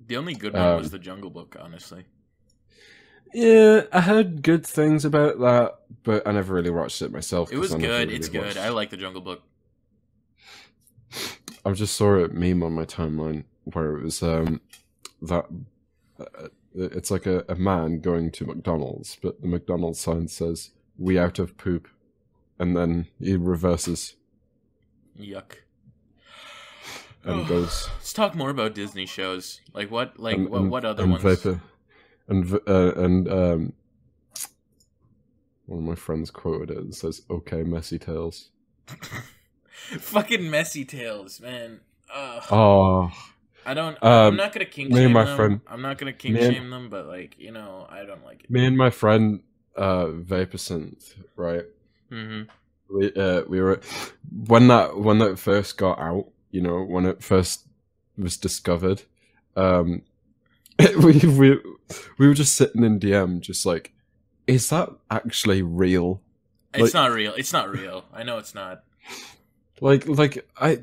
The 0.08 0.18
only 0.18 0.34
good 0.34 0.54
one 0.54 0.62
Um, 0.62 0.78
was 0.80 0.92
The 0.92 1.00
Jungle 1.00 1.30
Book, 1.30 1.56
honestly. 1.60 2.06
Yeah, 3.34 3.84
I 3.92 4.02
heard 4.02 4.44
good 4.44 4.66
things 4.66 5.06
about 5.06 5.40
that, 5.40 5.80
but 6.04 6.28
I 6.28 6.34
never 6.34 6.54
really 6.54 6.70
watched 6.70 7.02
it 7.02 7.12
myself. 7.12 7.52
It 7.52 7.58
was 7.58 7.74
good. 7.74 7.82
really 8.10 8.16
It's 8.16 8.30
good. 8.30 8.58
I 8.58 8.70
like 8.70 8.90
The 8.90 8.98
Jungle 8.98 9.22
Book. 9.22 9.42
I 11.66 11.72
just 11.72 11.96
saw 11.96 12.16
a 12.16 12.28
meme 12.28 12.64
on 12.64 12.74
my 12.74 12.86
timeline 12.86 13.46
where 13.66 13.98
it 13.98 14.04
was 14.04 14.22
um 14.22 14.62
that 15.22 15.46
uh, 16.20 16.48
it's 16.76 17.12
like 17.12 17.26
a, 17.26 17.46
a 17.48 17.56
man 17.56 18.00
going 18.00 18.32
to 18.32 18.46
McDonald's, 18.46 19.18
but 19.22 19.42
the 19.42 19.48
McDonald's 19.48 20.00
sign 20.00 20.28
says 20.28 20.72
"We 20.98 21.18
out 21.18 21.40
of 21.40 21.58
poop," 21.58 21.88
and 22.60 22.76
then 22.76 23.08
he 23.20 23.36
reverses 23.38 24.16
Yuck. 25.20 25.58
and 27.24 27.48
goes. 27.48 27.90
Let's 27.98 28.14
talk 28.14 28.36
more 28.36 28.50
about 28.50 28.76
Disney 28.76 29.06
shows. 29.06 29.62
Like 29.74 29.92
what? 29.92 30.20
Like 30.20 30.36
and, 30.36 30.50
what? 30.50 30.62
and- 30.62 30.72
what 30.72 30.86
other 30.86 31.04
and 31.04 31.12
ones? 31.14 31.24
Vapor, 31.24 31.62
and 32.28 32.54
uh, 32.68 32.94
and 32.96 33.28
um, 33.30 33.74
one 35.66 35.80
of 35.80 35.86
my 35.86 35.96
friends 35.96 36.32
quoted 36.32 36.72
it 36.72 36.78
and 36.78 36.94
says, 36.96 37.22
"Okay, 37.30 37.64
messy 37.64 38.00
tails." 38.00 38.50
Fucking 40.00 40.50
messy 40.50 40.86
tails, 40.86 41.40
man. 41.42 41.80
Ugh. 42.14 42.44
Oh, 42.52 43.12
I 43.66 43.74
don't. 43.74 43.98
I'm 44.02 44.12
um, 44.30 44.36
not 44.36 44.54
gonna 44.54 44.66
and 44.66 44.94
shame 44.96 45.12
my 45.14 45.26
them. 45.26 45.36
friend- 45.36 45.62
I'm 45.68 45.82
not 45.82 45.98
gonna 45.98 46.14
king 46.14 46.34
me 46.34 46.42
and- 46.42 46.54
shame 46.56 46.70
them, 46.70 46.90
but 46.90 47.08
like 47.08 47.36
you 47.40 47.52
know, 47.52 47.88
I 47.90 48.04
don't 48.06 48.24
like 48.24 48.44
it. 48.44 48.50
me 48.52 48.66
and 48.66 48.78
my 48.78 48.90
friend 48.90 49.42
uh, 49.76 50.06
Vaporsynth, 50.06 51.14
right? 51.36 51.66
Mm-hmm. 52.12 52.44
we 52.96 53.12
uh, 53.14 53.42
we 53.48 53.60
were 53.62 53.80
when 54.48 54.68
that 54.68 54.98
when 54.98 55.18
that 55.20 55.40
first 55.40 55.78
got 55.78 55.98
out 56.00 56.28
you 56.52 56.62
know 56.62 56.84
when 56.84 57.06
it 57.08 57.24
first 57.24 57.66
was 58.16 58.38
discovered 58.38 59.02
um 59.56 60.04
we 61.04 61.14
we 61.18 61.58
we 62.20 62.28
were 62.28 62.36
just 62.36 62.56
sitting 62.56 62.84
in 62.84 63.00
dm 63.00 63.40
just 63.40 63.66
like 63.66 63.94
is 64.46 64.70
that 64.70 64.90
actually 65.10 65.64
real 65.64 66.22
It's 66.76 66.94
Like- 66.94 66.94
not 66.94 67.12
real. 67.12 67.34
It's 67.34 67.54
not 67.54 67.72
real. 67.72 68.06
I 68.14 68.22
know 68.22 68.38
it's 68.38 68.54
not. 68.54 68.84
Like 69.84 70.08
like 70.08 70.36
i 70.58 70.80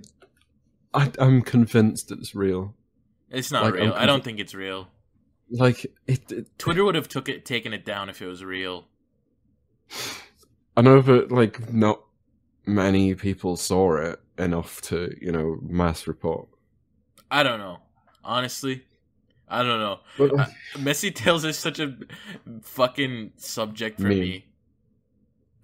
i 0.94 1.10
i'm 1.18 1.40
convinced 1.42 2.10
it's 2.12 2.34
real 2.34 2.74
It's 3.30 3.50
not 3.52 3.62
Like, 3.64 3.74
I'm 3.74 3.80
real. 3.80 3.92
I 3.94 4.06
don't 4.06 4.20
convi- 4.20 4.24
think 4.24 4.40
it's 4.40 4.54
real. 4.54 4.88
like 5.50 5.84
it, 6.06 6.30
it 6.32 6.58
Twitter 6.58 6.84
would 6.84 6.94
have 6.96 7.08
took 7.08 7.28
it, 7.28 7.44
taken 7.44 7.72
it 7.72 7.84
down 7.84 8.08
if 8.08 8.20
it 8.22 8.26
was 8.26 8.42
real. 8.44 8.86
i 10.76 10.80
know 10.82 11.02
but 11.02 11.30
like 11.32 11.72
not 11.72 12.02
many 12.66 13.14
people 13.14 13.56
saw 13.56 13.96
it 13.96 14.20
enough 14.38 14.80
to 14.82 15.14
you 15.20 15.32
know 15.32 15.58
mass 15.62 16.06
report 16.06 16.48
I 17.32 17.44
don't 17.44 17.60
know. 17.60 17.78
Honestly, 18.24 18.82
I 19.48 19.62
don't 19.62 19.78
know. 19.78 20.00
but 20.18 20.32
uh, 20.34 20.46
I- 20.74 20.78
Messy 20.80 21.12
Tales 21.12 21.44
is 21.44 21.56
such 21.56 21.78
a 21.78 21.96
fucking 22.62 23.34
subject 23.36 24.00
for 24.00 24.08
Meme. 24.08 24.18
me. 24.18 24.46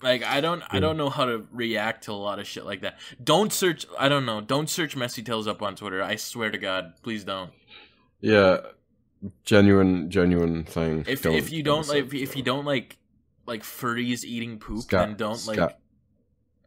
Like 0.03 0.23
I 0.23 0.41
don't 0.41 0.63
I 0.71 0.79
don't 0.79 0.97
know 0.97 1.09
how 1.09 1.25
to 1.25 1.47
react 1.53 2.05
to 2.05 2.13
a 2.13 2.15
lot 2.15 2.39
of 2.39 2.47
shit 2.47 2.67
like 2.67 2.83
that. 2.83 2.99
Don't 3.23 3.53
search 3.53 3.87
I 3.99 4.09
don't 4.09 4.27
know. 4.27 4.41
Don't 4.41 4.69
search 4.69 4.95
Messy 4.97 5.23
Tales 5.23 5.47
up 5.47 5.63
on 5.63 5.75
Twitter. 5.75 6.03
I 6.03 6.17
swear 6.17 6.51
to 6.51 6.59
God, 6.59 6.95
please 7.03 7.25
don't. 7.25 7.51
yeah 8.21 8.59
genuine 9.45 10.11
genuine 10.11 10.65
thing 10.65 11.05
If 11.09 11.25
if 11.25 11.51
you 11.51 11.63
don't 11.63 11.89
like 11.89 12.07
if, 12.07 12.15
if 12.15 12.37
you 12.37 12.43
don't 12.43 12.65
like 12.65 12.99
like 13.47 13.63
furries 13.63 14.25
eating 14.25 14.59
poop, 14.59 14.83
Scat- 14.83 15.09
then 15.09 15.17
don't 15.17 15.47
like. 15.47 15.77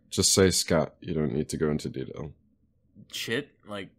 Just 0.10 0.34
say 0.34 0.50
scat. 0.50 0.96
You 1.02 1.14
don't 1.14 1.34
need 1.34 1.50
to 1.50 1.58
go 1.58 1.70
into 1.70 1.88
detail. 1.90 2.34
shit. 3.12 3.52
Like 3.68 3.90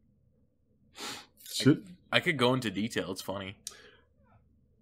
Shit. 1.53 1.79
I 2.11 2.21
could 2.21 2.37
go 2.37 2.55
into 2.55 2.71
detail. 2.71 3.13
It's 3.13 3.23
funny. 3.23 3.57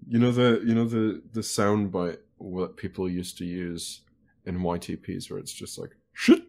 You 0.08 0.18
know 0.18 0.32
the 0.32 0.62
you 0.64 0.74
know 0.74 0.86
the 0.86 1.22
the 1.32 1.42
sound 1.42 1.92
bite 1.92 2.20
what 2.38 2.76
people 2.76 3.08
used 3.10 3.36
to 3.38 3.44
use 3.44 4.00
in 4.48 4.58
YTPs 4.60 5.30
where 5.30 5.38
it's 5.38 5.52
just 5.52 5.78
like 5.78 5.90
shit. 6.12 6.42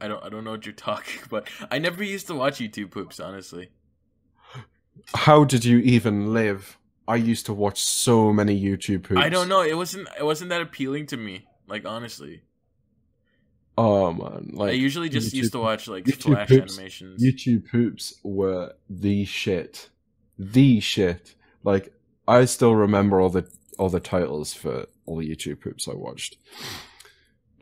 I 0.00 0.08
don't 0.08 0.22
I 0.24 0.28
don't 0.28 0.44
know 0.44 0.50
what 0.52 0.66
you're 0.66 0.74
talking 0.74 1.22
about. 1.26 1.48
I 1.70 1.78
never 1.78 2.02
used 2.04 2.26
to 2.26 2.34
watch 2.34 2.58
YouTube 2.58 2.90
poops, 2.90 3.20
honestly. 3.20 3.70
How 5.14 5.44
did 5.44 5.64
you 5.64 5.78
even 5.78 6.32
live? 6.32 6.78
I 7.06 7.16
used 7.16 7.46
to 7.46 7.54
watch 7.54 7.82
so 7.82 8.32
many 8.32 8.60
YouTube 8.60 9.04
poops. 9.04 9.20
I 9.20 9.28
don't 9.28 9.48
know. 9.48 9.62
It 9.62 9.76
wasn't 9.76 10.08
it 10.18 10.24
wasn't 10.24 10.50
that 10.50 10.60
appealing 10.62 11.06
to 11.06 11.16
me. 11.16 11.46
Like 11.66 11.84
honestly. 11.86 12.42
Oh 13.76 14.12
man, 14.12 14.50
like 14.52 14.70
I 14.70 14.72
usually 14.74 15.08
just 15.08 15.32
YouTube- 15.32 15.36
used 15.38 15.52
to 15.52 15.58
watch 15.58 15.88
like 15.88 16.04
YouTube 16.04 16.22
flash 16.34 16.48
poops- 16.48 16.74
animations. 16.78 17.22
YouTube 17.22 17.68
poops 17.68 18.14
were 18.22 18.74
the 18.88 19.24
shit, 19.24 19.88
the 20.38 20.78
shit. 20.80 21.34
Like 21.64 21.92
I 22.28 22.44
still 22.44 22.74
remember 22.76 23.20
all 23.20 23.30
the 23.30 23.48
all 23.78 23.88
the 23.88 23.98
titles 24.00 24.54
for 24.54 24.86
all 25.06 25.16
the 25.16 25.28
YouTube 25.28 25.60
poops 25.60 25.88
I 25.88 25.94
watched. 25.94 26.36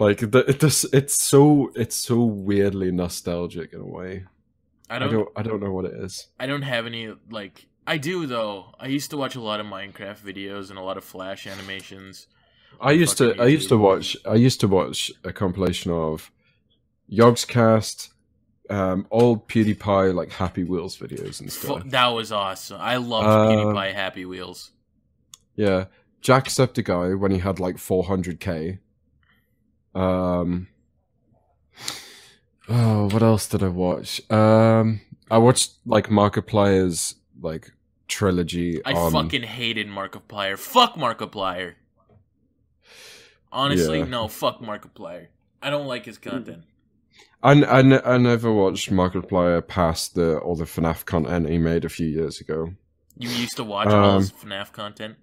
Like 0.03 0.19
the, 0.31 0.41
it 0.49 0.61
just, 0.61 0.93
it's 0.93 1.23
so 1.23 1.71
it's 1.75 1.97
so 1.97 2.25
weirdly 2.25 2.91
nostalgic 2.91 3.73
in 3.73 3.81
a 3.81 3.87
way. 3.87 4.25
I 4.91 4.97
I 4.97 4.99
don't, 4.99 5.11
don't 5.13 5.29
I 5.37 5.43
don't 5.43 5.61
know 5.63 5.73
what 5.73 5.85
it 5.85 5.95
is. 5.95 6.29
I 6.41 6.47
don't 6.47 6.63
have 6.63 6.87
any 6.87 7.15
like 7.31 7.67
I 7.87 7.97
do 7.99 8.27
though. 8.27 8.75
I 8.79 8.87
used 8.89 9.11
to 9.11 9.17
watch 9.17 9.35
a 9.37 9.41
lot 9.41 9.61
of 9.61 9.67
Minecraft 9.67 10.19
videos 10.21 10.71
and 10.71 10.79
a 10.79 10.83
lot 10.83 10.97
of 10.97 11.05
flash 11.05 11.47
animations. 11.47 12.27
I 12.81 12.93
used 12.93 13.17
to 13.19 13.29
fucking 13.29 13.41
I 13.43 13.47
used 13.47 13.69
to 13.69 13.79
watch 13.79 14.17
I 14.27 14.35
used 14.35 14.61
to 14.61 14.69
watch 14.69 15.11
a 15.25 15.33
compilation 15.33 15.91
of 15.93 16.31
Yogscast, 17.11 18.09
um, 18.71 19.07
old 19.11 19.49
PewDiePie 19.49 20.15
like 20.15 20.31
Happy 20.33 20.65
Wheels 20.65 20.97
videos 20.99 21.41
and 21.41 21.53
stuff. 21.53 21.85
that 21.87 22.09
was 22.09 22.33
awesome. 22.33 22.81
I 22.81 22.97
loved 22.97 23.27
Uh, 23.29 23.47
PewDiePie 23.49 23.95
Happy 23.95 24.25
Wheels. 24.25 24.71
Yeah, 25.55 25.87
Jacksepticeye 26.23 27.19
when 27.19 27.31
he 27.33 27.39
had 27.39 27.61
like 27.61 27.77
400k. 27.77 28.79
Um. 29.95 30.69
Oh, 32.69 33.09
what 33.11 33.23
else 33.23 33.49
did 33.49 33.63
I 33.63 33.69
watch? 33.69 34.21
Um, 34.31 35.01
I 35.31 35.39
watched 35.39 35.73
like 35.85 36.09
Markiplier's 36.09 37.17
like 37.41 37.73
trilogy 38.09 38.85
I 38.85 38.93
on. 38.93 39.13
fucking 39.13 39.43
hated 39.43 39.89
Markiplier. 39.89 40.59
Fuck 40.59 40.95
Markiplier. 40.95 41.75
Honestly, 43.51 43.99
Yeah. 43.99 44.05
no. 44.07 44.29
Fuck 44.29 44.61
Markiplier. 44.61 45.27
I 45.61 45.71
don't 45.71 45.87
like 45.87 46.07
his 46.07 46.19
content. 46.19 46.63
I, 47.43 47.53
I, 47.65 47.79
n- 47.81 48.01
I 48.05 48.17
never 48.19 48.53
watched 48.53 48.91
Markiplier 48.91 49.67
past 49.67 50.15
the 50.15 50.39
all 50.39 50.55
the 50.57 50.65
FNAF 50.65 51.05
content 51.05 51.49
he 51.49 51.59
made 51.59 51.85
a 51.85 51.89
few 51.89 52.07
years 52.07 52.41
ago. 52.41 52.73
You 53.19 53.29
used 53.29 53.57
to 53.57 53.65
watch 53.65 53.89
all 53.89 54.11
Um, 54.11 54.21
his 54.21 54.33
FNAF 54.33 54.73
content. 54.73 55.17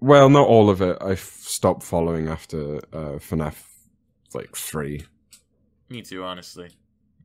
Well, 0.00 0.30
not 0.30 0.46
all 0.48 0.70
of 0.70 0.80
it. 0.80 0.96
I 1.00 1.12
f- 1.12 1.18
stopped 1.42 1.82
following 1.82 2.28
after 2.28 2.76
uh, 2.92 3.18
FNAF 3.18 3.54
like 4.34 4.56
three. 4.56 5.04
Me 5.88 6.02
too, 6.02 6.24
honestly. 6.24 6.70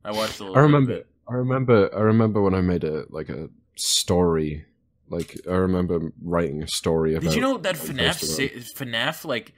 I 0.04 0.12
watched 0.12 0.40
a 0.40 0.44
little. 0.44 0.58
I 0.58 0.62
remember. 0.62 1.02
I 1.28 1.34
remember. 1.34 1.90
I 1.94 2.00
remember 2.00 2.42
when 2.42 2.54
I 2.54 2.60
made 2.60 2.84
a 2.84 3.04
like 3.10 3.28
a 3.28 3.48
story. 3.76 4.64
Like 5.08 5.40
I 5.48 5.54
remember 5.54 6.12
writing 6.22 6.62
a 6.62 6.68
story 6.68 7.14
about. 7.14 7.24
Did 7.30 7.34
you 7.34 7.40
know 7.40 7.58
that 7.58 7.76
FNAF 7.76 8.20
si- 8.22 8.50
FNAF 8.50 9.24
like 9.24 9.52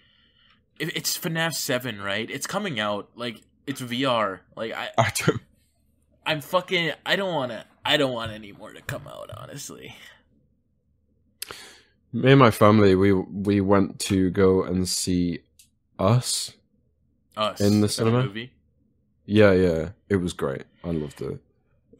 it's 0.79 1.19
FNAF 1.19 1.55
seven, 1.55 2.01
right? 2.01 2.31
It's 2.31 2.47
coming 2.47 2.81
out 2.81 3.11
like 3.15 3.43
it's 3.67 3.81
VR. 3.81 4.41
Like 4.57 4.73
I. 4.73 4.91
I 4.97 5.13
don't. 5.17 5.41
I'm 6.27 6.41
fucking. 6.41 6.93
I 7.05 7.17
don't 7.17 7.35
want 7.35 7.53
to. 7.53 7.65
I 7.85 7.97
don't 7.97 8.13
want 8.13 8.31
any 8.33 8.53
more 8.53 8.73
to 8.73 8.83
come 8.83 9.07
out. 9.09 9.31
Honestly, 9.37 9.97
Me 12.13 12.33
and 12.33 12.39
my 12.41 12.51
family, 12.51 12.95
we 12.95 13.13
we 13.13 13.61
went 13.61 13.99
to 14.01 14.31
go 14.31 14.63
and 14.63 14.89
see 14.89 15.41
Us. 15.99 16.53
Us 17.41 17.61
In 17.61 17.81
the 17.81 17.89
cinema? 17.89 18.23
movie. 18.25 18.53
Yeah, 19.27 19.53
yeah, 19.53 19.91
it 20.09 20.17
was 20.17 20.33
great. 20.33 20.65
I 20.85 20.91
loved 20.91 21.21
it. 21.23 21.41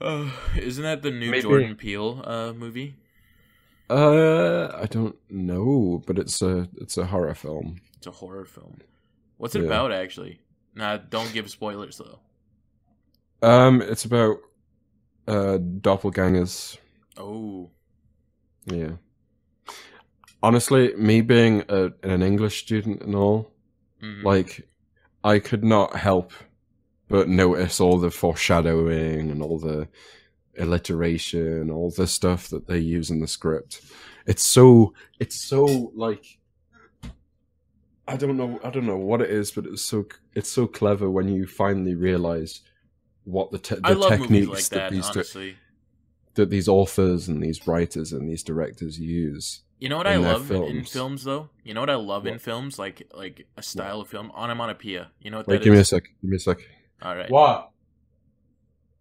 Uh, 0.01 0.31
isn't 0.57 0.83
that 0.83 1.03
the 1.03 1.11
new 1.11 1.31
Maybe- 1.31 1.43
Jordan 1.43 1.75
Peele 1.77 2.23
uh, 2.25 2.53
movie? 2.53 2.97
Uh, 3.89 4.69
I 4.83 4.87
don't 4.87 5.17
know, 5.29 6.03
but 6.07 6.19
it's 6.19 6.41
a 6.43 6.69
it's 6.77 6.97
a 6.97 7.07
horror 7.07 7.35
film. 7.35 7.77
It's 7.97 8.07
a 8.07 8.13
horror 8.13 8.45
film. 8.45 8.79
What's 9.37 9.55
it 9.57 9.61
Yeah. 9.61 9.67
about 9.67 9.93
actually? 9.93 10.41
Nah, 10.75 10.99
don't 10.99 11.33
give 11.33 11.51
spoilers 11.51 11.99
though. 11.99 12.21
Um, 13.43 13.83
it's 13.83 14.05
about 14.05 14.37
uh 15.27 15.59
doppelgangers. 15.59 16.79
Oh, 17.17 17.71
Yeah. 18.67 18.93
Honestly, 20.43 20.95
me 20.97 21.21
being 21.21 21.65
a, 21.69 21.91
an 22.03 22.23
English 22.23 22.61
student 22.63 23.03
and 23.03 23.15
all, 23.15 23.53
mhm. 24.03 24.23
like, 24.25 24.67
I 25.23 25.39
could 25.39 25.65
not 25.65 25.97
help 25.97 26.33
but 27.11 27.29
notice 27.29 27.81
all 27.81 27.99
the 27.99 28.11
foreshadowing 28.11 29.31
and 29.31 29.43
all 29.43 29.59
the 29.59 29.89
alliteration, 30.57 31.69
all 31.69 31.91
the 31.91 32.07
stuff 32.07 32.49
that 32.49 32.69
they 32.69 32.79
use 32.79 33.11
in 33.11 33.21
the 33.21 33.27
script. 33.27 33.83
It's 34.27 34.45
so, 34.45 34.95
it's 35.19 35.35
so 35.35 35.93
like, 35.95 36.39
I 38.07 38.17
don't 38.17 38.37
know, 38.37 38.61
I 38.63 38.71
don't 38.71 38.87
know 38.87 38.97
what 38.97 39.21
it 39.21 39.31
is, 39.31 39.51
but 39.51 39.67
it's 39.67 39.83
so, 39.83 40.07
it's 40.35 40.51
so 40.51 40.69
clever 40.69 41.11
when 41.11 41.29
you 41.29 41.47
finally 41.49 41.97
realize 41.97 42.61
what 43.25 43.51
the, 43.51 43.59
te- 43.59 43.75
the 43.75 44.09
techniques 44.09 44.49
like 44.49 44.65
that, 44.69 44.71
that. 44.71 44.93
these 44.93 45.11
honestly, 45.11 45.57
that 46.35 46.49
these 46.49 46.69
authors 46.69 47.27
and 47.27 47.43
these 47.43 47.67
writers 47.67 48.13
and 48.13 48.31
these 48.31 48.45
directors 48.45 49.01
use. 49.01 49.63
You 49.81 49.89
know 49.89 49.97
what 49.97 50.07
I 50.07 50.17
love 50.17 50.51
in- 50.51 50.63
in 50.63 50.71
films. 50.73 50.93
films 50.93 51.25
though. 51.25 51.49
You 51.65 51.75
know 51.75 51.81
what 51.81 51.91
I 51.91 51.95
love 51.97 52.27
in 52.27 52.39
films, 52.39 52.79
like 52.79 53.03
like 53.15 53.47
a 53.57 53.63
style 53.63 54.01
of 54.03 54.09
film, 54.09 54.31
onomatopoeia. 54.33 55.11
You 55.21 55.31
know 55.31 55.39
what 55.39 55.47
Wait, 55.49 55.57
that 55.59 55.65
give 55.65 55.73
me 55.73 55.81
a 55.81 55.85
sec. 55.85 56.05
Give 56.23 56.31
me 56.31 56.37
a 56.37 56.41
sec. 56.41 56.59
All 57.03 57.17
right. 57.17 57.31
What? 57.31 57.71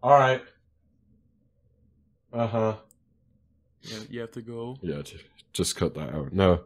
All 0.02 0.12
right. 0.18 0.42
Uh 2.32 2.48
huh. 2.48 2.76
You, 3.82 3.98
you 4.10 4.20
have 4.22 4.32
to 4.32 4.42
go. 4.42 4.78
Yeah, 4.82 5.02
just 5.54 5.76
cut 5.76 5.94
that 5.96 6.14
out. 6.14 6.32
No, 6.34 6.62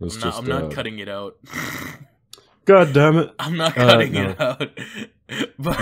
I'm 0.00 0.08
not, 0.08 0.10
just. 0.12 0.38
I'm 0.38 0.46
not 0.46 0.64
uh, 0.64 0.68
cutting 0.70 0.98
it 0.98 1.08
out. 1.08 1.36
God 2.64 2.92
damn 2.92 3.18
it! 3.18 3.30
I'm 3.40 3.56
not 3.56 3.76
Uh, 3.76 3.86
cutting 3.90 4.12
no. 4.12 4.30
it 4.30 4.40
out. 4.40 4.78
but 5.58 5.78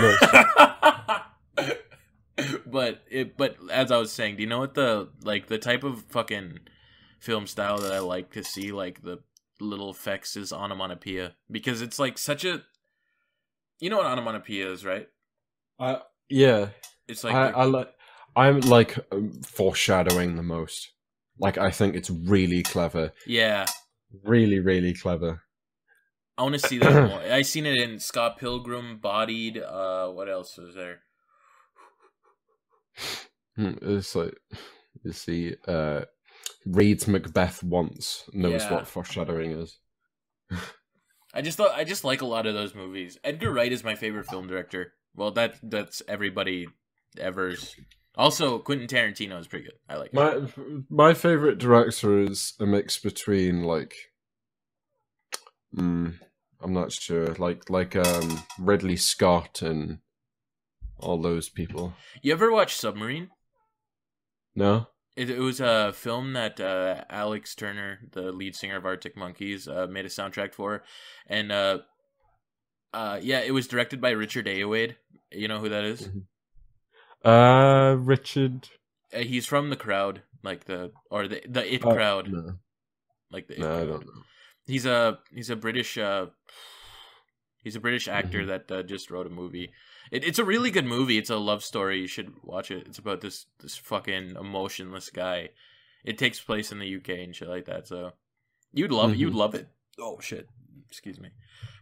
but 2.65 3.01
it 3.09 3.37
but 3.37 3.55
as 3.69 3.91
I 3.91 3.97
was 3.97 4.11
saying, 4.11 4.37
do 4.37 4.43
you 4.43 4.49
know 4.49 4.59
what 4.59 4.73
the 4.73 5.09
like 5.23 5.47
the 5.47 5.57
type 5.59 5.83
of 5.83 6.03
fucking 6.09 6.59
film 7.21 7.47
style 7.47 7.77
that 7.79 7.93
I 7.93 7.99
like 7.99 8.31
to 8.33 8.43
see 8.43 8.73
like 8.73 9.03
the 9.03 9.19
little 9.61 9.89
effects 9.91 10.35
is 10.35 10.51
onomatopoeia 10.51 11.35
because 11.49 11.81
it's 11.81 11.99
like 11.99 12.17
such 12.17 12.43
a 12.43 12.63
you 13.79 13.89
know 13.89 13.97
what 13.97 14.07
onomatopoeia 14.07 14.71
is, 14.71 14.83
right? 14.83 15.07
I 15.79 16.01
yeah, 16.29 16.69
It's 17.07 17.23
like 17.23 17.33
I, 17.33 17.51
the- 17.51 17.57
I 17.57 17.63
like. 17.63 17.89
I'm 18.35 18.59
like 18.61 18.97
um, 19.11 19.41
foreshadowing 19.43 20.35
the 20.35 20.43
most. 20.43 20.91
Like 21.37 21.57
I 21.57 21.69
think 21.71 21.95
it's 21.95 22.09
really 22.09 22.63
clever, 22.63 23.11
yeah. 23.27 23.65
really, 24.23 24.59
really 24.59 24.93
clever. 24.93 25.41
I 26.37 26.43
want 26.43 26.53
to 26.55 26.59
see 26.67 26.77
that 26.77 27.09
more. 27.09 27.19
I 27.19 27.41
seen 27.41 27.65
it 27.65 27.77
in 27.77 27.99
Scott 27.99 28.37
Pilgrim, 28.39 28.99
Bodied. 28.99 29.57
Uh, 29.57 30.07
what 30.09 30.29
else 30.29 30.57
was 30.57 30.75
there? 30.75 30.99
Hmm, 33.55 33.73
It's 33.81 34.15
like 34.15 34.35
you 35.03 35.11
see, 35.11 35.55
uh, 35.67 36.01
reads 36.65 37.07
Macbeth 37.07 37.63
once 37.63 38.23
knows 38.33 38.61
Yeah. 38.63 38.73
what 38.73 38.87
foreshadowing 38.87 39.51
is. 39.51 39.79
I 41.33 41.41
just 41.41 41.57
thought 41.57 41.71
I 41.75 41.83
just 41.83 42.03
like 42.03 42.21
a 42.21 42.25
lot 42.25 42.45
of 42.45 42.53
those 42.53 42.75
movies. 42.75 43.17
Edgar 43.23 43.51
Wright 43.51 43.71
is 43.71 43.83
my 43.83 43.95
favorite 43.95 44.27
film 44.27 44.47
director. 44.47 44.93
Well, 45.15 45.31
that 45.31 45.55
that's 45.63 46.01
everybody 46.07 46.67
ever's. 47.17 47.75
Also, 48.15 48.59
Quentin 48.59 48.87
Tarantino 48.87 49.39
is 49.39 49.47
pretty 49.47 49.65
good. 49.65 49.75
I 49.87 49.95
like. 49.95 50.13
My 50.13 50.41
my 50.89 51.13
favorite 51.13 51.57
director 51.57 52.19
is 52.19 52.53
a 52.59 52.65
mix 52.65 52.99
between 52.99 53.63
like, 53.63 53.93
mm, 55.75 56.15
I'm 56.61 56.73
not 56.73 56.91
sure, 56.91 57.27
like 57.35 57.69
like 57.69 57.95
um 57.95 58.43
Ridley 58.59 58.97
Scott 58.97 59.61
and 59.61 59.99
all 60.99 61.21
those 61.21 61.49
people. 61.49 61.93
You 62.21 62.33
ever 62.33 62.51
watch 62.51 62.75
Submarine? 62.75 63.29
No, 64.53 64.87
It, 65.15 65.29
it 65.29 65.39
was 65.39 65.59
a 65.59 65.91
film 65.93 66.33
that 66.33 66.59
uh, 66.59 67.03
Alex 67.09 67.53
Turner, 67.55 67.99
the 68.11 68.31
lead 68.31 68.55
singer 68.55 68.77
of 68.77 68.85
Arctic 68.85 69.17
Monkeys, 69.17 69.67
uh, 69.67 69.87
made 69.89 70.05
a 70.05 70.09
soundtrack 70.09 70.53
for, 70.53 70.83
and 71.27 71.51
uh, 71.51 71.79
uh, 72.93 73.19
yeah, 73.21 73.39
it 73.39 73.51
was 73.51 73.67
directed 73.67 73.99
by 73.99 74.11
Richard 74.11 74.45
Ayoade. 74.45 74.95
You 75.31 75.47
know 75.47 75.59
who 75.59 75.69
that 75.69 75.83
is? 75.83 76.09
uh, 77.25 77.95
Richard. 77.99 78.69
Uh, 79.13 79.19
he's 79.19 79.45
from 79.45 79.69
the 79.69 79.75
crowd, 79.75 80.21
like 80.43 80.65
the 80.65 80.91
or 81.09 81.27
the 81.27 81.41
the 81.47 81.73
It 81.73 81.85
uh, 81.85 81.93
crowd, 81.93 82.31
No, 82.31 82.53
like 83.31 83.47
the 83.47 83.55
It 83.55 83.59
no, 83.59 83.75
I 83.81 83.85
don't 83.85 84.05
know. 84.05 84.23
He's 84.65 84.85
a 84.85 85.19
he's 85.33 85.49
a 85.49 85.55
British 85.55 85.97
uh 85.97 86.27
he's 87.63 87.75
a 87.75 87.79
British 87.81 88.07
actor 88.07 88.43
Mhm. 88.43 88.47
that 88.47 88.71
uh, 88.71 88.83
just 88.83 89.11
wrote 89.11 89.27
a 89.27 89.29
movie. 89.29 89.71
It, 90.09 90.23
it's 90.23 90.39
a 90.39 90.45
really 90.45 90.71
good 90.71 90.85
movie. 90.85 91.17
It's 91.17 91.29
a 91.29 91.37
love 91.37 91.63
story. 91.63 91.99
You 91.99 92.07
should 92.07 92.33
watch 92.43 92.71
it. 92.71 92.87
It's 92.87 92.97
about 92.97 93.21
this 93.21 93.45
this 93.59 93.77
fucking 93.77 94.35
emotionless 94.39 95.09
guy. 95.09 95.49
It 96.03 96.17
takes 96.17 96.39
place 96.41 96.71
in 96.71 96.79
the 96.79 96.95
UK 96.95 97.09
and 97.09 97.35
shit 97.35 97.47
like 97.47 97.65
that. 97.65 97.87
So 97.87 98.13
you'd 98.73 98.91
love 98.91 99.11
it 99.11 99.17
you'd 99.17 99.33
love 99.33 99.55
it. 99.55 99.67
Oh 99.99 100.19
shit, 100.19 100.47
excuse 100.87 101.19
me. 101.19 101.29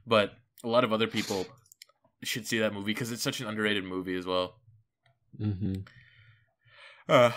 But 0.06 0.34
a 0.64 0.68
lot 0.68 0.84
of 0.84 0.92
other 0.92 1.08
people 1.08 1.46
should 2.24 2.48
see 2.48 2.60
that 2.60 2.74
movie 2.74 2.94
because 2.94 3.12
it's 3.12 3.24
such 3.24 3.40
an 3.40 3.48
underrated 3.48 3.84
movie 3.84 4.16
as 4.16 4.26
well. 4.26 4.56
hmm 5.38 5.74
Uh, 7.08 7.32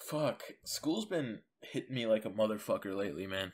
fuck. 0.00 0.42
School's 0.64 1.04
been 1.06 1.40
hitting 1.60 1.94
me 1.94 2.06
like 2.06 2.24
a 2.24 2.30
motherfucker 2.30 2.96
lately, 2.96 3.26
man. 3.26 3.52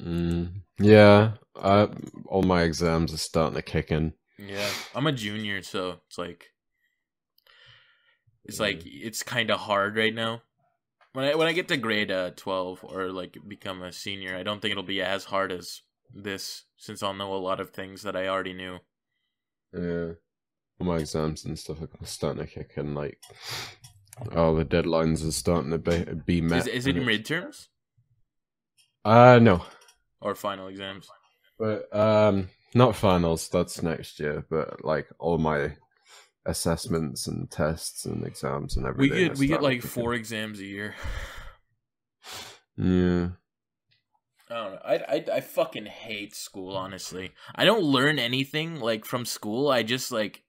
Mm, 0.00 0.62
yeah, 0.78 1.34
I, 1.56 1.88
all 2.26 2.42
my 2.42 2.62
exams 2.62 3.12
are 3.12 3.18
starting 3.18 3.56
to 3.56 3.62
kick 3.62 3.90
in. 3.90 4.12
Yeah, 4.38 4.68
I'm 4.94 5.06
a 5.06 5.12
junior, 5.12 5.62
so 5.62 6.00
it's 6.06 6.18
like 6.18 6.52
it's 8.44 8.60
like 8.60 8.82
it's 8.84 9.22
kind 9.22 9.50
of 9.50 9.60
hard 9.60 9.96
right 9.96 10.14
now. 10.14 10.42
When 11.12 11.24
I 11.24 11.34
when 11.34 11.48
I 11.48 11.52
get 11.52 11.68
to 11.68 11.76
grade 11.76 12.10
uh, 12.10 12.30
12 12.36 12.84
or 12.84 13.10
like 13.10 13.36
become 13.46 13.82
a 13.82 13.92
senior, 13.92 14.36
I 14.36 14.42
don't 14.42 14.60
think 14.62 14.72
it'll 14.72 14.84
be 14.84 15.02
as 15.02 15.24
hard 15.24 15.50
as 15.52 15.82
this 16.14 16.64
since 16.76 17.02
I'll 17.02 17.14
know 17.14 17.34
a 17.34 17.36
lot 17.36 17.60
of 17.60 17.70
things 17.70 18.02
that 18.02 18.16
I 18.16 18.28
already 18.28 18.52
knew. 18.52 18.78
Yeah. 19.72 20.12
All 20.80 20.86
my 20.86 20.98
exams 20.98 21.44
and 21.44 21.58
stuff 21.58 21.82
are 21.82 22.06
starting 22.06 22.44
to 22.44 22.50
kick 22.50 22.72
in. 22.76 22.94
Like, 22.94 23.20
oh, 24.32 24.54
the 24.56 24.64
deadlines 24.64 25.26
are 25.26 25.32
starting 25.32 25.72
to 25.72 25.78
be, 25.78 26.04
be 26.26 26.40
met. 26.40 26.60
Is 26.60 26.66
is 26.68 26.86
it 26.86 26.96
midterms 26.96 27.68
Uh, 29.04 29.38
no, 29.40 29.64
or 30.20 30.34
final 30.34 30.68
exams? 30.68 31.08
but 31.58 31.94
um, 31.94 32.48
not 32.74 32.96
finals. 32.96 33.48
That's 33.48 33.82
next 33.82 34.20
year. 34.20 34.44
But 34.48 34.84
like 34.84 35.08
all 35.18 35.38
my 35.38 35.76
assessments 36.46 37.26
and 37.26 37.50
tests 37.50 38.04
and 38.04 38.26
exams 38.26 38.76
and 38.76 38.86
everything. 38.86 39.16
We 39.18 39.28
get 39.28 39.38
we 39.38 39.46
get 39.46 39.62
like 39.62 39.82
four 39.82 40.14
exams 40.14 40.60
a 40.60 40.64
year. 40.64 40.94
Yeah. 42.76 43.28
I 44.50 44.54
don't 44.54 44.72
know. 44.72 44.80
I, 44.82 44.94
I 44.94 45.24
I 45.34 45.40
fucking 45.40 45.86
hate 45.86 46.34
school. 46.34 46.74
Honestly, 46.76 47.32
I 47.54 47.64
don't 47.64 47.82
learn 47.82 48.18
anything 48.18 48.80
like 48.80 49.04
from 49.04 49.26
school. 49.26 49.68
I 49.68 49.82
just 49.82 50.10
like 50.10 50.44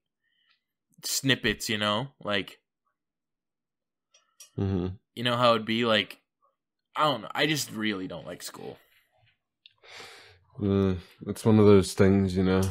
snippets. 1.04 1.68
You 1.68 1.78
know, 1.78 2.08
like 2.22 2.60
Yeah. 4.56 4.64
hmm 4.64 4.86
you 5.14 5.24
know 5.24 5.36
how 5.36 5.50
it'd 5.54 5.66
be 5.66 5.84
like. 5.84 6.18
I 6.96 7.04
don't 7.04 7.22
know. 7.22 7.30
I 7.32 7.46
just 7.46 7.70
really 7.70 8.08
don't 8.08 8.26
like 8.26 8.42
school. 8.42 8.76
Uh, 10.62 10.94
it's 11.26 11.44
one 11.44 11.58
of 11.58 11.66
those 11.66 11.94
things, 11.94 12.36
you 12.36 12.44
know. 12.44 12.62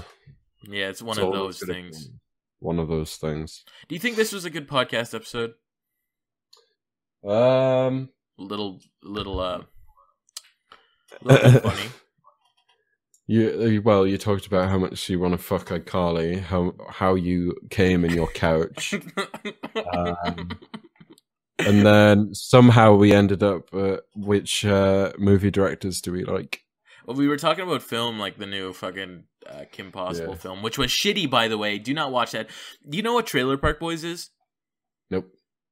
Yeah, 0.63 0.89
it's 0.89 1.02
one 1.02 1.18
It's 1.18 1.26
of 1.26 1.34
those 1.34 1.60
things. 1.60 2.10
One 2.60 2.80
of 2.80 2.88
those 2.88 3.15
things. 3.15 3.63
Do 3.88 3.96
you 3.96 4.00
think 4.02 4.15
this 4.15 4.32
was 4.34 4.46
a 4.46 4.50
good 4.50 4.68
podcast 4.68 5.13
episode? 5.15 5.54
Um. 7.26 8.10
Little, 8.38 8.80
little, 9.04 9.39
uh, 9.39 9.62
little 11.22 11.60
funny. 11.62 11.82
You 13.32 13.68
you- 13.68 13.82
well, 13.84 14.08
you 14.08 14.18
talked 14.18 14.48
about 14.48 14.70
how 14.70 14.80
much 14.80 15.08
you 15.08 15.20
want 15.20 15.34
to 15.34 15.38
fuck 15.38 15.68
iCarly, 15.68 16.42
how 16.42 16.74
how 16.89 17.13
you 17.13 17.56
came 17.70 18.04
in 18.04 18.12
your 18.12 18.26
couch, 18.32 18.96
um, 19.94 20.50
and 21.60 21.86
then 21.86 22.34
somehow 22.34 22.96
we 22.96 23.13
ended 23.13 23.44
up. 23.44 23.72
Uh, 23.72 23.98
which 24.15 24.65
uh, 24.65 25.12
movie 25.20 25.52
directors 25.52 26.02
do 26.02 26.12
we 26.12 26.24
like? 26.24 26.63
Well, 27.10 27.17
we 27.17 27.28
were 27.28 27.38
talking 27.38 27.63
about 27.63 27.82
film, 27.82 28.19
like 28.19 28.38
the 28.38 28.45
new 28.45 28.72
fucking 28.72 29.24
uh, 29.48 29.65
Kim 29.72 29.91
Possible 29.91 30.34
Yeah. 30.34 30.39
film, 30.39 30.62
which 30.62 30.78
was 30.78 30.91
shitty, 30.91 31.28
by 31.30 31.48
the 31.48 31.58
way. 31.58 31.80
Do 31.80 31.91
not 31.93 32.12
watch 32.12 32.32
that. 32.34 32.50
Do 32.88 32.98
you 32.98 33.02
know 33.04 33.13
what 33.13 33.26
Trailer 33.26 33.58
Park 33.58 33.80
Boys 33.80 34.04
is? 34.04 34.30
Nope. 35.10 35.28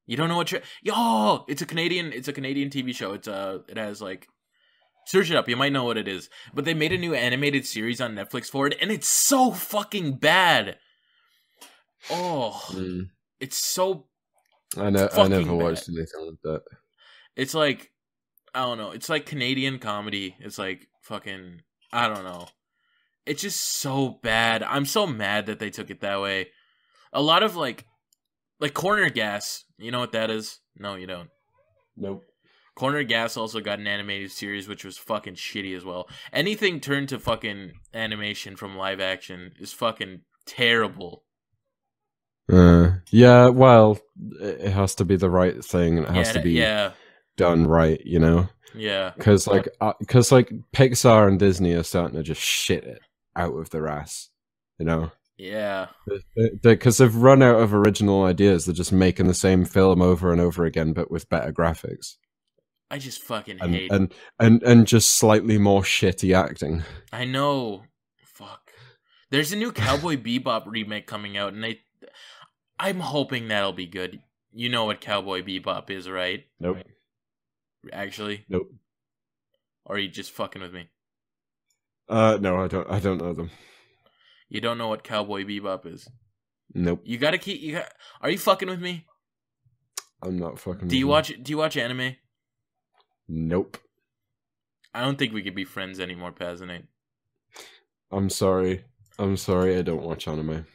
You 0.08 0.18
don't 0.18 0.30
know 0.30 0.38
what? 0.38 0.48
Tra- 0.48 0.62
Yo, 0.82 1.46
it's 1.48 1.62
a 1.62 1.66
Canadian. 1.66 2.12
It's 2.12 2.28
a 2.28 2.34
Canadian 2.34 2.70
TV 2.72 2.96
show. 2.96 3.14
It's 3.14 3.28
uh, 3.28 3.60
it 3.70 3.78
has 3.78 4.02
like. 4.02 4.28
Search 5.06 5.30
it 5.30 5.38
up. 5.38 5.48
You 5.48 5.56
might 5.56 5.72
know 5.72 5.84
what 5.86 5.98
it 5.98 6.08
is. 6.08 6.28
But 6.54 6.66
they 6.66 6.74
made 6.74 6.92
a 6.92 6.98
new 6.98 7.14
animated 7.14 7.66
series 7.66 8.02
on 8.02 8.14
Netflix 8.16 8.48
for 8.48 8.68
it, 8.68 8.76
and 8.82 8.92
it's 8.92 9.08
so 9.08 9.52
fucking 9.52 10.18
bad. 10.18 10.78
Oh, 12.10 12.62
Mm, 12.72 13.10
it's 13.40 13.58
so 13.58 14.08
I 14.78 14.90
know. 14.90 15.08
I 15.14 15.28
never 15.28 15.46
bad. 15.46 15.52
watched 15.62 15.88
anything 15.90 16.26
like 16.26 16.42
that. 16.44 16.62
It's 17.36 17.54
like 17.54 17.92
I 18.54 18.62
don't 18.64 18.78
know. 18.78 18.92
It's 18.92 19.08
like 19.10 19.26
Canadian 19.26 19.80
comedy. 19.80 20.36
It's 20.40 20.58
like 20.58 20.88
fucking 21.08 21.62
I 21.92 22.08
don't 22.08 22.24
know. 22.24 22.48
It's 23.26 23.42
just 23.42 23.80
so 23.80 24.20
bad. 24.22 24.64
I'm 24.64 24.86
so 24.86 25.08
mad 25.08 25.48
that 25.48 25.60
they 25.60 25.70
took 25.70 25.90
it 25.90 26.02
that 26.02 26.22
way. 26.22 26.48
A 27.14 27.22
lot 27.22 27.44
of 27.44 27.56
like 27.56 27.86
like 28.60 28.74
Corner 28.74 29.10
Gas. 29.10 29.64
You 29.78 29.92
know 29.92 30.00
what 30.00 30.12
that 30.12 30.30
is? 30.30 30.60
No, 30.78 30.96
you 30.96 31.08
don't. 31.08 31.30
Nope. 31.96 32.24
Corner 32.76 33.04
Gas 33.04 33.38
also 33.38 33.60
got 33.60 33.80
an 33.80 33.88
animated 33.88 34.32
series, 34.32 34.68
which 34.68 34.86
was 34.86 35.00
fucking 35.00 35.34
shitty 35.34 35.76
as 35.76 35.84
well. 35.84 36.08
Anything 36.32 36.80
turned 36.80 37.10
to 37.10 37.18
fucking 37.18 37.72
animation 37.94 38.56
from 38.56 38.78
live 38.78 39.00
action 39.00 39.54
is 39.60 39.74
fucking 39.74 40.22
terrible. 40.46 41.24
Uh, 42.52 42.92
yeah, 43.10 43.50
well, 43.50 44.00
it 44.40 44.62
it 44.62 44.72
has 44.72 44.96
to 44.96 45.06
be 45.06 45.16
the 45.16 45.30
right 45.30 45.64
thing, 45.66 45.98
and 45.98 46.08
it 46.08 46.14
has 46.14 46.28
yeah, 46.28 46.34
to 46.34 46.42
be 46.42 46.52
yeah, 46.52 46.92
done 47.38 47.68
right, 47.68 48.02
you 48.06 48.20
know. 48.20 48.50
yeah. 48.76 49.12
Because 49.16 49.48
like, 49.48 49.68
because 50.00 50.32
uh, 50.32 50.36
like 50.36 50.52
Pixar 50.74 51.28
and 51.28 51.40
Disney 51.40 51.74
are 51.74 51.84
starting 51.84 52.18
to 52.18 52.24
just 52.24 52.42
shit 52.42 52.84
it 52.84 53.02
out 53.36 53.54
of 53.54 53.70
their 53.70 53.88
ass, 53.88 54.30
you 54.78 54.86
know. 54.86 55.12
Yeah. 55.38 55.88
Because 56.64 56.98
they've 56.98 57.16
run 57.16 57.44
out 57.44 57.62
of 57.62 57.74
original 57.74 58.24
ideas. 58.24 58.66
They're 58.66 58.74
just 58.74 58.92
making 58.92 59.28
the 59.28 59.34
same 59.36 59.66
film 59.66 60.02
over 60.02 60.32
and 60.32 60.42
over 60.42 60.66
again, 60.66 60.94
but 60.94 61.12
with 61.12 61.30
better 61.30 61.54
graphics 61.54 62.18
I 62.90 63.00
just 63.00 63.22
fucking 63.24 63.60
and 63.62 63.74
hate 63.74 63.92
and 63.92 64.14
and 64.40 64.64
and 64.64 64.88
just 64.88 65.16
slightly 65.16 65.58
more 65.58 65.82
shitty 65.82 66.36
acting. 66.36 66.84
I 67.12 67.26
know. 67.26 67.84
Fuck. 68.24 68.72
There's 69.30 69.52
a 69.52 69.58
new 69.58 69.72
Cowboy 69.72 70.16
Bebop 70.18 70.64
remake 70.68 71.08
coming 71.08 71.38
out, 71.38 71.54
and 71.54 71.64
they. 71.64 71.82
I'm 72.80 73.00
hoping 73.00 73.48
that'll 73.48 73.74
be 73.74 73.88
good. 73.88 74.22
You 74.54 74.70
know 74.70 74.86
what 74.86 75.02
Cowboy 75.02 75.42
Bebop 75.42 75.90
is, 75.90 76.10
right? 76.10 76.46
Nope. 76.60 76.78
Actually, 77.94 78.46
Nope. 78.50 78.70
or 79.86 79.96
are 79.96 80.00
you 80.00 80.10
just 80.10 80.32
fucking 80.32 80.62
with 80.62 80.74
me? 80.74 80.90
Uh, 82.10 82.38
no, 82.40 82.58
I 82.64 82.68
don't. 82.68 82.90
I 82.90 83.00
don't 83.00 83.18
know 83.20 83.34
them. 83.34 83.50
You 84.50 84.62
don't 84.62 84.78
know 84.78 84.88
what 84.88 85.04
Cowboy 85.04 85.44
Bebop 85.44 85.86
is. 85.86 86.08
Nope. 86.74 87.02
You 87.04 87.18
gotta 87.18 87.38
keep. 87.38 87.62
You 87.62 87.74
got. 87.74 87.92
Are 88.22 88.30
you 88.30 88.38
fucking 88.38 88.70
with 88.70 88.82
me? 88.82 89.06
I'm 90.24 90.38
not 90.40 90.60
fucking. 90.60 90.88
Do 90.88 90.98
you 90.98 91.08
watch? 91.08 91.28
Do 91.42 91.50
you 91.52 91.58
watch 91.58 91.76
anime? 91.78 92.16
Nope. 93.28 93.78
I 94.94 95.02
don't 95.02 95.20
think 95.20 95.34
we 95.34 95.44
could 95.44 95.54
be 95.56 95.66
friends 95.66 96.00
anymore, 96.00 96.32
Pazanate. 96.32 96.88
I'm 98.12 98.30
sorry. 98.30 98.86
I'm 99.20 99.36
sorry. 99.38 99.78
I 99.78 99.82
don't 99.82 100.02
watch 100.02 100.28
anime. 100.28 100.66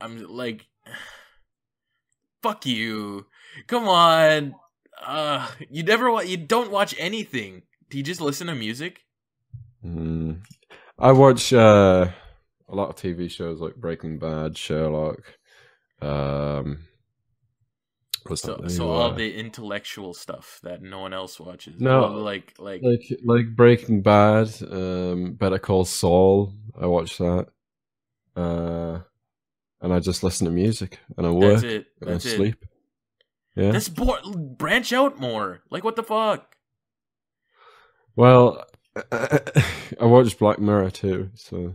I'm 0.00 0.22
like, 0.28 0.66
fuck 2.42 2.66
you. 2.66 3.26
Come 3.66 3.88
on. 3.88 4.54
Uh, 5.02 5.48
you 5.70 5.82
never 5.82 6.10
wa- 6.10 6.20
You 6.20 6.36
don't 6.36 6.70
watch 6.70 6.94
anything. 6.98 7.62
Do 7.90 7.98
you 7.98 8.04
just 8.04 8.20
listen 8.20 8.46
to 8.48 8.54
music? 8.54 9.00
Mm. 9.84 10.40
I 10.98 11.12
watch 11.12 11.52
uh, 11.52 12.08
a 12.68 12.74
lot 12.74 12.88
of 12.88 12.96
TV 12.96 13.30
shows 13.30 13.60
like 13.60 13.76
Breaking 13.76 14.18
Bad, 14.18 14.56
Sherlock. 14.56 15.20
Um, 16.00 16.78
what's 18.26 18.42
So, 18.42 18.64
so 18.68 18.90
all 18.90 19.12
the 19.12 19.34
intellectual 19.34 20.14
stuff 20.14 20.60
that 20.62 20.82
no 20.82 21.00
one 21.00 21.12
else 21.12 21.38
watches. 21.38 21.80
No. 21.80 22.06
Like, 22.08 22.54
like, 22.58 22.82
like 22.82 23.18
like 23.24 23.56
Breaking 23.56 24.02
Bad, 24.02 24.50
um, 24.70 25.34
Better 25.34 25.58
Call 25.58 25.84
Saul. 25.84 26.54
I 26.80 26.86
watch 26.86 27.18
that. 27.18 27.48
Uh, 28.36 29.00
and 29.80 29.92
I 29.92 30.00
just 30.00 30.22
listen 30.22 30.46
to 30.46 30.52
music 30.52 30.98
and 31.16 31.26
I 31.26 31.30
work 31.30 31.60
that's 31.60 31.62
it. 31.62 31.86
and 32.00 32.10
I 32.10 32.12
That's 32.14 32.26
it. 32.26 32.56
Yeah. 33.56 33.70
That's 33.70 33.88
branch 33.88 34.92
out 34.92 35.20
more. 35.20 35.62
Like, 35.70 35.84
what 35.84 35.96
the 35.96 36.02
fuck? 36.02 36.56
Well, 38.16 38.64
I 39.12 39.40
watched 40.00 40.38
Black 40.38 40.58
Mirror 40.58 40.90
too, 40.90 41.30
so 41.34 41.74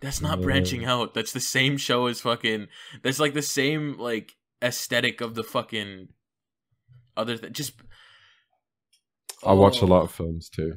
That's 0.00 0.20
not 0.20 0.38
Yeah. 0.38 0.44
branching 0.44 0.84
out. 0.84 1.14
That's 1.14 1.32
the 1.32 1.40
same 1.40 1.76
show 1.76 2.06
as 2.06 2.20
fucking. 2.20 2.68
That's 3.02 3.20
like 3.20 3.34
the 3.34 3.42
same 3.42 3.98
like 3.98 4.32
aesthetic 4.62 5.20
of 5.20 5.34
the 5.34 5.44
fucking 5.44 6.08
other. 7.16 7.36
Th- 7.36 7.52
just. 7.52 7.74
I 9.44 9.52
watch 9.52 9.82
a 9.82 9.84
Oh, 9.84 9.88
lot 9.88 10.04
of 10.04 10.12
films 10.12 10.48
too. 10.48 10.76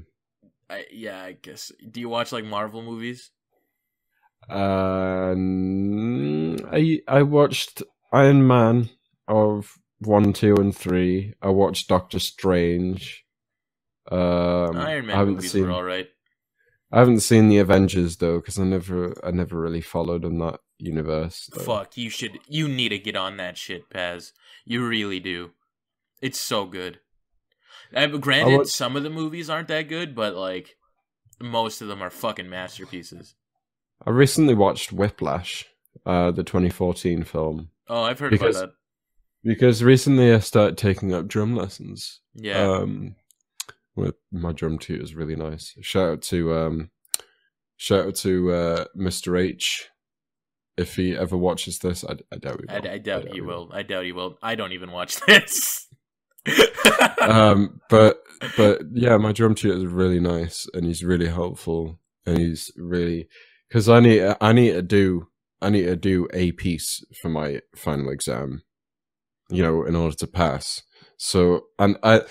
I, 0.69 0.85
yeah, 0.91 1.21
I 1.23 1.33
guess. 1.33 1.71
Do 1.91 1.99
you 1.99 2.09
watch 2.09 2.31
like 2.31 2.43
Marvel 2.43 2.81
movies? 2.81 3.29
Um, 4.49 6.57
I 6.71 7.01
I 7.07 7.21
watched 7.23 7.83
Iron 8.11 8.45
Man 8.47 8.89
of 9.27 9.77
one, 9.99 10.33
two, 10.33 10.55
and 10.55 10.75
three. 10.75 11.33
I 11.41 11.49
watched 11.49 11.87
Doctor 11.87 12.19
Strange. 12.19 13.23
Um, 14.11 14.19
Iron 14.77 14.77
I 14.77 15.01
Man 15.01 15.15
haven't 15.15 15.35
movies 15.35 15.51
seen. 15.51 15.63
were 15.65 15.71
all 15.71 15.83
right. 15.83 16.07
I 16.91 16.99
haven't 16.99 17.21
seen 17.21 17.49
the 17.49 17.57
Avengers 17.57 18.17
though, 18.17 18.39
because 18.39 18.59
I 18.59 18.63
never 18.63 19.13
I 19.25 19.31
never 19.31 19.59
really 19.59 19.81
followed 19.81 20.23
in 20.23 20.37
that 20.39 20.59
universe. 20.77 21.49
though. 21.53 21.61
Fuck, 21.63 21.97
you 21.97 22.09
should. 22.09 22.39
You 22.47 22.67
need 22.67 22.89
to 22.89 22.99
get 22.99 23.15
on 23.15 23.37
that 23.37 23.57
shit, 23.57 23.89
Paz. 23.89 24.33
You 24.65 24.87
really 24.87 25.19
do. 25.19 25.51
It's 26.21 26.39
so 26.39 26.65
good. 26.65 26.99
But 27.91 28.19
granted, 28.21 28.57
watch- 28.57 28.67
some 28.67 28.95
of 28.95 29.03
the 29.03 29.09
movies 29.09 29.49
aren't 29.49 29.67
that 29.69 29.89
good, 29.89 30.13
but 30.15 30.35
like 30.35 30.75
most 31.41 31.81
of 31.81 31.87
them 31.87 32.01
are 32.01 32.09
fucking 32.09 32.49
masterpieces. 32.49 33.35
I 34.05 34.09
recently 34.11 34.53
watched 34.53 34.91
Whiplash, 34.93 35.65
uh, 36.05 36.31
the 36.31 36.43
2014 36.43 37.23
film, 37.23 37.69
Oh, 37.87 38.03
I've 38.03 38.19
heard 38.19 38.31
Because- 38.31 38.57
about 38.57 38.69
that. 38.69 38.75
Because 39.45 39.83
recently 39.83 40.33
I 40.33 40.39
started 40.39 40.77
taking 40.77 41.13
up 41.13 41.27
drum 41.27 41.55
lessons. 41.55 42.19
Yeah. 42.33 42.59
Um, 42.59 43.15
with 43.95 44.15
my 44.31 44.51
drum 44.51 44.77
tutor 44.77 45.03
is 45.03 45.15
really 45.15 45.35
nice. 45.35 45.73
Shout 45.81 46.09
out 46.09 46.21
to 46.23 46.53
um, 46.53 46.89
shout 47.77 48.07
out 48.07 48.15
to 48.15 48.51
uh, 48.51 48.85
Mr. 48.97 49.39
H. 49.39 49.89
If 50.77 50.97
he 50.97 51.15
ever 51.15 51.37
watches 51.37 51.79
this, 51.79 52.03
I, 52.03 52.17
I 52.33 52.37
doubt 52.37 52.59
he 52.59 52.67
I, 52.67 52.79
will. 52.79 52.89
I 52.89 52.97
doubt 52.97 53.27
he 53.33 53.41
will. 53.41 53.69
I 53.71 53.83
doubt 53.83 54.03
he 54.03 54.11
will. 54.11 54.37
I 54.41 54.55
don't 54.55 54.73
even 54.73 54.91
watch 54.91 55.21
this. 55.27 55.87
um, 57.21 57.79
but 57.89 58.17
but 58.57 58.81
yeah, 58.91 59.15
my 59.17 59.31
drum 59.31 59.55
tutor 59.55 59.77
is 59.77 59.85
really 59.85 60.19
nice 60.19 60.67
and 60.73 60.85
he's 60.85 61.03
really 61.03 61.29
helpful 61.29 61.99
and 62.25 62.37
he's 62.37 62.71
really 62.75 63.29
because 63.69 63.87
I 63.87 64.01
need 64.01 64.35
I 64.41 64.51
need 64.51 64.73
to 64.73 64.81
do 64.81 65.27
I 65.61 65.69
need 65.69 65.85
to 65.85 65.95
do 65.95 66.27
a 66.33 66.51
piece 66.51 67.03
for 67.21 67.29
my 67.29 67.61
final 67.75 68.09
exam, 68.09 68.63
you 69.49 69.63
know, 69.63 69.83
in 69.85 69.95
order 69.95 70.15
to 70.15 70.27
pass. 70.27 70.83
So 71.17 71.65
and 71.79 71.97
I 72.03 72.21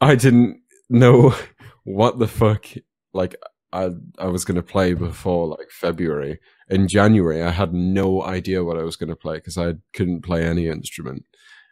I 0.00 0.14
didn't 0.14 0.60
know 0.88 1.34
what 1.84 2.18
the 2.18 2.28
fuck 2.28 2.66
like 3.12 3.36
I 3.72 3.90
I 4.18 4.26
was 4.26 4.44
gonna 4.44 4.62
play 4.62 4.94
before 4.94 5.46
like 5.48 5.70
February. 5.70 6.40
In 6.68 6.88
January, 6.88 7.42
I 7.42 7.50
had 7.50 7.74
no 7.74 8.22
idea 8.22 8.64
what 8.64 8.78
I 8.78 8.82
was 8.82 8.96
gonna 8.96 9.16
play 9.16 9.36
because 9.36 9.58
I 9.58 9.74
couldn't 9.92 10.22
play 10.22 10.44
any 10.44 10.68
instrument 10.68 11.24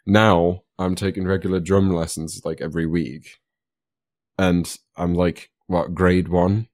now 0.06 0.62
I'm 0.78 0.94
taking 0.94 1.26
regular 1.26 1.60
drum 1.60 1.90
lessons 1.90 2.40
like 2.44 2.60
every 2.60 2.86
week, 2.86 3.38
and 4.38 4.76
I'm 4.96 5.14
like 5.14 5.50
what 5.66 5.94
grade 5.94 6.28
one 6.28 6.68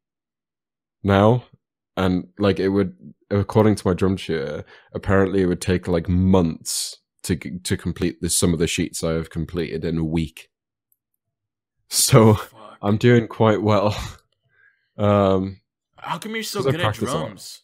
now, 1.03 1.45
and 1.97 2.29
like 2.39 2.59
it 2.61 2.69
would 2.69 2.97
according 3.31 3.75
to 3.77 3.89
my 3.89 3.95
drum 3.95 4.17
tutor, 4.17 4.65
apparently 4.95 5.43
it 5.43 5.47
would 5.47 5.61
take 5.61 5.89
like 5.89 6.09
months 6.09 6.99
to 7.27 7.37
to 7.37 7.77
complete 7.77 8.21
the 8.21 8.29
some 8.31 8.53
of 8.53 8.59
the 8.59 8.67
sheets 8.67 9.05
I 9.05 9.13
have 9.13 9.31
completed 9.31 9.85
in 9.85 9.99
a 9.99 10.05
week. 10.05 10.49
So 11.89 12.35
Fuck. 12.35 12.79
I'm 12.83 12.97
doing 12.97 13.29
quite 13.29 13.63
well. 13.63 13.97
Um, 14.99 15.61
How 15.99 16.17
come 16.17 16.33
you're 16.35 16.43
so 16.43 16.63
good 16.63 16.77
at 16.77 16.81
practice 16.81 17.03
a 17.11 17.15
lot. 17.15 17.27
drums? 17.27 17.61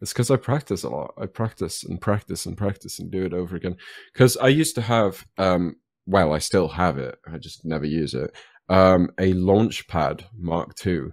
It's 0.00 0.12
because 0.12 0.30
I 0.30 0.36
practice 0.36 0.84
a 0.84 0.88
lot. 0.88 1.14
I 1.20 1.26
practice 1.26 1.82
and 1.82 2.00
practice 2.00 2.46
and 2.46 2.56
practice 2.56 3.00
and 3.00 3.10
do 3.10 3.24
it 3.24 3.32
over 3.34 3.56
again. 3.56 3.74
Because 4.12 4.36
I 4.36 4.46
used 4.46 4.76
to 4.76 4.82
have, 4.82 5.26
um, 5.36 5.74
well, 6.06 6.32
I 6.32 6.38
still 6.38 6.68
have 6.68 6.96
it. 6.96 7.18
I 7.26 7.38
just 7.38 7.64
never 7.64 7.84
use 7.84 8.14
it. 8.14 8.30
Um, 8.68 9.10
a 9.18 9.32
Launchpad 9.32 10.26
Mark 10.38 10.74
II. 10.86 11.06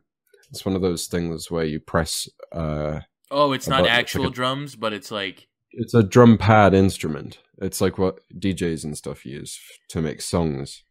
It's 0.52 0.64
one 0.64 0.76
of 0.76 0.84
those 0.84 1.08
things 1.08 1.50
where 1.50 1.66
you 1.66 1.80
press. 1.80 2.30
Uh, 2.52 3.00
Oh, 3.32 3.52
it's 3.54 3.68
not 3.68 3.80
it's 3.80 3.90
like 3.90 3.98
actual 3.98 4.28
a- 4.28 4.32
drums, 4.32 4.76
but 4.76 4.94
it's 4.94 5.10
like 5.10 5.47
it's 5.72 5.94
a 5.94 6.04
drum 6.04 6.38
pad 6.38 6.74
instrument. 6.74 7.40
It's 7.60 7.82
like 7.82 7.98
what 7.98 8.20
DJs 8.38 8.84
and 8.84 8.98
stuff 8.98 9.26
use 9.26 9.60
to 9.90 10.02
make 10.02 10.22
songs. 10.22 10.84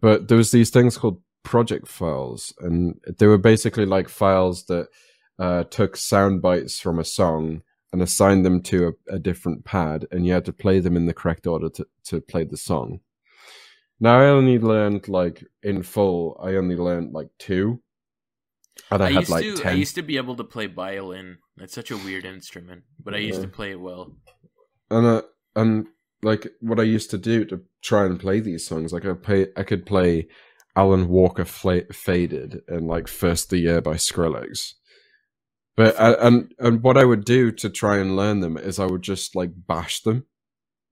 But 0.00 0.28
there 0.28 0.38
was 0.38 0.50
these 0.50 0.70
things 0.70 0.96
called 0.96 1.20
project 1.42 1.88
files, 1.88 2.52
and 2.60 3.00
they 3.18 3.26
were 3.26 3.38
basically 3.38 3.86
like 3.86 4.08
files 4.08 4.64
that 4.66 4.88
uh, 5.38 5.64
took 5.64 5.96
sound 5.96 6.42
bites 6.42 6.80
from 6.80 6.98
a 6.98 7.04
song 7.04 7.62
and 7.92 8.00
assigned 8.00 8.44
them 8.44 8.62
to 8.62 8.88
a, 8.88 9.14
a 9.14 9.18
different 9.18 9.64
pad, 9.64 10.06
and 10.10 10.26
you 10.26 10.32
had 10.32 10.46
to 10.46 10.52
play 10.52 10.80
them 10.80 10.96
in 10.96 11.06
the 11.06 11.14
correct 11.14 11.46
order 11.46 11.68
to, 11.68 11.86
to 12.04 12.20
play 12.20 12.44
the 12.44 12.56
song. 12.56 13.00
Now 14.00 14.18
I 14.18 14.26
only 14.26 14.58
learned 14.58 15.08
like 15.08 15.44
in 15.62 15.82
full. 15.82 16.40
I 16.42 16.54
only 16.54 16.76
learned 16.76 17.12
like 17.12 17.28
two, 17.38 17.81
and 18.90 19.02
I, 19.02 19.06
I, 19.06 19.12
had 19.12 19.20
used 19.20 19.30
like 19.30 19.44
to. 19.44 19.56
ten. 19.56 19.72
I 19.72 19.76
used 19.76 19.94
to 19.96 20.02
be 20.02 20.16
able 20.16 20.36
to 20.36 20.44
play 20.44 20.66
violin. 20.66 21.38
That's 21.56 21.74
such 21.74 21.90
a 21.90 21.96
weird 21.96 22.24
instrument, 22.24 22.82
but 23.02 23.14
I 23.14 23.18
used 23.18 23.40
Yeah. 23.40 23.46
to 23.46 23.52
play 23.52 23.70
it 23.72 23.80
well. 23.80 24.16
and 24.90 25.06
uh, 25.06 25.22
and 25.56 25.86
like 26.22 26.46
what 26.60 26.78
I 26.80 26.84
used 26.84 27.10
to 27.10 27.18
do 27.18 27.44
to 27.46 27.62
try 27.82 28.04
and 28.06 28.18
play 28.20 28.40
these 28.40 28.66
songs. 28.66 28.92
Like 28.92 29.04
I 29.04 29.12
play, 29.14 29.48
I 29.56 29.62
could 29.64 29.84
play 29.86 30.28
Alan 30.76 31.08
Walker 31.08 31.44
Fla- 31.44 31.92
Faded 31.92 32.60
and 32.68 32.86
like 32.86 33.08
First 33.08 33.50
the 33.50 33.58
Year 33.58 33.80
by 33.80 33.94
Skrillex. 33.94 34.72
But 35.76 35.98
uh, 35.98 36.16
and 36.20 36.52
and 36.58 36.82
what 36.82 36.96
I 36.96 37.04
would 37.04 37.24
do 37.24 37.50
to 37.52 37.70
try 37.70 37.98
and 37.98 38.16
learn 38.16 38.40
them 38.40 38.56
is 38.56 38.78
I 38.78 38.86
would 38.86 39.02
just 39.02 39.34
like 39.34 39.50
bash 39.66 40.00
them, 40.02 40.26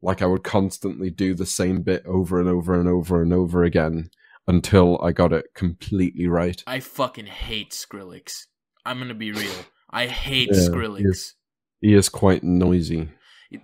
like 0.02 0.22
I 0.22 0.26
would 0.26 0.42
constantly 0.42 1.10
do 1.10 1.34
the 1.34 1.46
same 1.46 1.82
bit 1.82 2.02
over 2.06 2.40
and 2.40 2.48
over 2.48 2.78
and 2.78 2.88
over 2.88 3.22
and 3.22 3.32
over 3.32 3.62
again 3.64 4.10
until 4.46 5.00
I 5.02 5.12
got 5.12 5.32
it 5.32 5.46
completely 5.54 6.26
right. 6.26 6.62
I 6.66 6.80
fucking 6.80 7.26
hate 7.26 7.70
Skrillex. 7.72 8.46
I'm 8.84 8.98
gonna 8.98 9.14
be 9.14 9.32
real. 9.32 9.52
I 9.90 10.06
hate 10.06 10.48
Yeah, 10.52 10.58
Skrillex. 10.68 11.02
yes. 11.04 11.34
He 11.80 11.94
is 11.94 12.08
quite 12.08 12.42
noisy, 12.44 13.08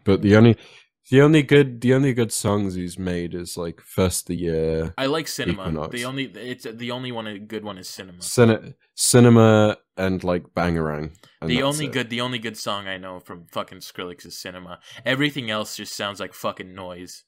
but 0.05 0.23
the 0.23 0.37
only 0.37 0.57
the 1.11 1.21
only 1.23 1.43
good 1.43 1.81
the 1.83 1.95
only 1.95 2.13
good 2.15 2.33
songs 2.33 2.75
he's 2.75 2.99
made 2.99 3.35
is 3.35 3.57
like 3.57 3.81
First 3.81 4.27
the 4.27 4.35
Year, 4.35 4.95
I 4.99 5.07
like 5.07 5.29
cinema. 5.29 5.63
Equinox. 5.65 5.93
The 5.93 6.05
only 6.05 6.25
it's 6.25 6.67
the 6.71 6.91
only 6.91 7.13
one 7.13 7.27
a 7.27 7.39
good 7.39 7.63
one 7.65 7.79
is 7.79 7.89
cinema. 7.89 8.19
Cine- 8.19 8.75
Cinema, 8.95 9.77
and 9.99 10.25
like 10.25 10.45
Bangarang. 10.55 11.15
and 11.43 11.51
the 11.51 11.63
only 11.63 11.85
it. 11.87 11.93
good 11.93 12.11
the 12.11 12.23
only 12.23 12.39
good 12.39 12.57
song 12.57 12.89
I 12.89 12.97
know 12.97 13.21
from 13.21 13.47
fucking 13.53 13.79
Skrillex 13.79 14.25
is 14.27 14.39
cinema. 14.39 14.81
Everything 15.05 15.51
else 15.51 15.77
just 15.77 15.95
sounds 15.95 16.19
like 16.21 16.33
fucking 16.35 16.75
noise. 16.75 17.25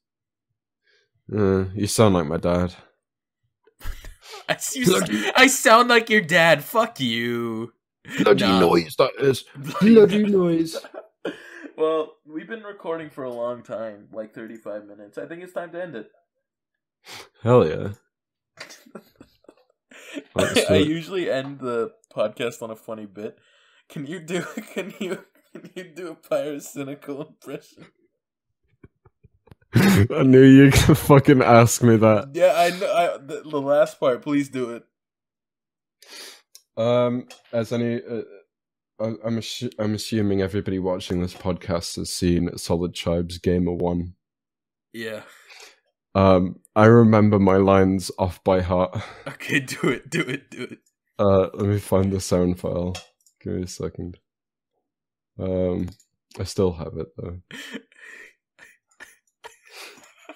Uh, 1.32 1.66
you 1.74 1.86
sound 1.86 2.14
like 2.14 2.26
my 2.26 2.38
dad. 2.38 2.74
I, 4.48 4.58
you, 4.74 5.32
I 5.36 5.46
sound 5.46 5.88
like 5.88 6.10
your 6.10 6.20
dad. 6.20 6.64
Fuck 6.64 7.00
you. 7.00 7.72
Bloody 8.22 8.44
Nah. 8.44 8.60
noise 8.60 8.96
that 8.96 9.12
is. 9.18 9.44
Bloody 9.80 10.24
noise. 10.30 10.76
well, 11.76 12.14
we've 12.26 12.48
been 12.48 12.62
recording 12.62 13.10
for 13.10 13.24
a 13.24 13.32
long 13.32 13.62
time, 13.62 14.08
like 14.12 14.34
35 14.34 14.86
minutes. 14.86 15.18
I 15.18 15.26
think 15.26 15.42
it's 15.42 15.52
time 15.52 15.72
to 15.72 15.82
end 15.82 15.94
it. 15.94 16.10
Hell 17.42 17.66
yeah. 17.66 17.88
Let's 20.34 20.70
I 20.70 20.76
usually 20.76 21.30
end 21.30 21.60
the 21.60 21.92
podcast 22.14 22.62
on 22.62 22.70
a 22.70 22.76
funny 22.76 23.06
bit. 23.06 23.38
Can 23.88 24.06
you 24.06 24.20
do 24.20 24.42
can 24.74 24.92
you 24.98 25.24
can 25.52 25.70
you 25.74 25.84
do 25.94 26.08
a 26.08 26.14
pyrocynical 26.16 27.28
impression? 27.28 27.86
I 29.74 30.22
knew 30.24 30.42
you 30.42 30.70
could 30.70 30.96
fucking 30.98 31.42
ask 31.42 31.82
me 31.82 31.96
that. 31.96 32.30
Yeah, 32.34 32.54
I 32.56 32.70
know 32.78 32.92
I, 32.92 33.18
the, 33.18 33.42
the 33.50 33.60
last 33.60 34.00
part, 34.00 34.22
please 34.22 34.48
do 34.48 34.70
it. 34.70 34.84
Um, 36.76 37.28
as 37.52 37.72
any, 37.72 37.96
uh, 38.02 38.22
I- 39.00 39.16
I'm 39.24 39.38
assu- 39.38 39.74
I'm 39.78 39.94
assuming 39.94 40.40
everybody 40.42 40.78
watching 40.78 41.20
this 41.20 41.34
podcast 41.34 41.96
has 41.96 42.10
seen 42.10 42.56
Solid 42.56 42.94
Tribes 42.94 43.38
Gamer 43.38 43.72
One. 43.72 44.14
Yeah. 44.92 45.22
Um, 46.14 46.60
I 46.74 46.86
remember 46.86 47.38
my 47.38 47.56
lines 47.56 48.10
off 48.18 48.42
by 48.44 48.60
heart. 48.60 48.98
Okay, 49.28 49.60
do 49.60 49.88
it, 49.88 50.10
do 50.10 50.20
it, 50.20 50.50
do 50.50 50.62
it. 50.64 50.78
Uh, 51.18 51.48
let 51.54 51.68
me 51.68 51.78
find 51.78 52.12
the 52.12 52.20
sound 52.20 52.58
file. 52.58 52.96
Give 53.42 53.54
me 53.54 53.62
a 53.62 53.66
second. 53.68 54.18
Um, 55.38 55.88
I 56.38 56.44
still 56.44 56.72
have 56.72 56.96
it 56.96 57.08
though. 57.16 57.40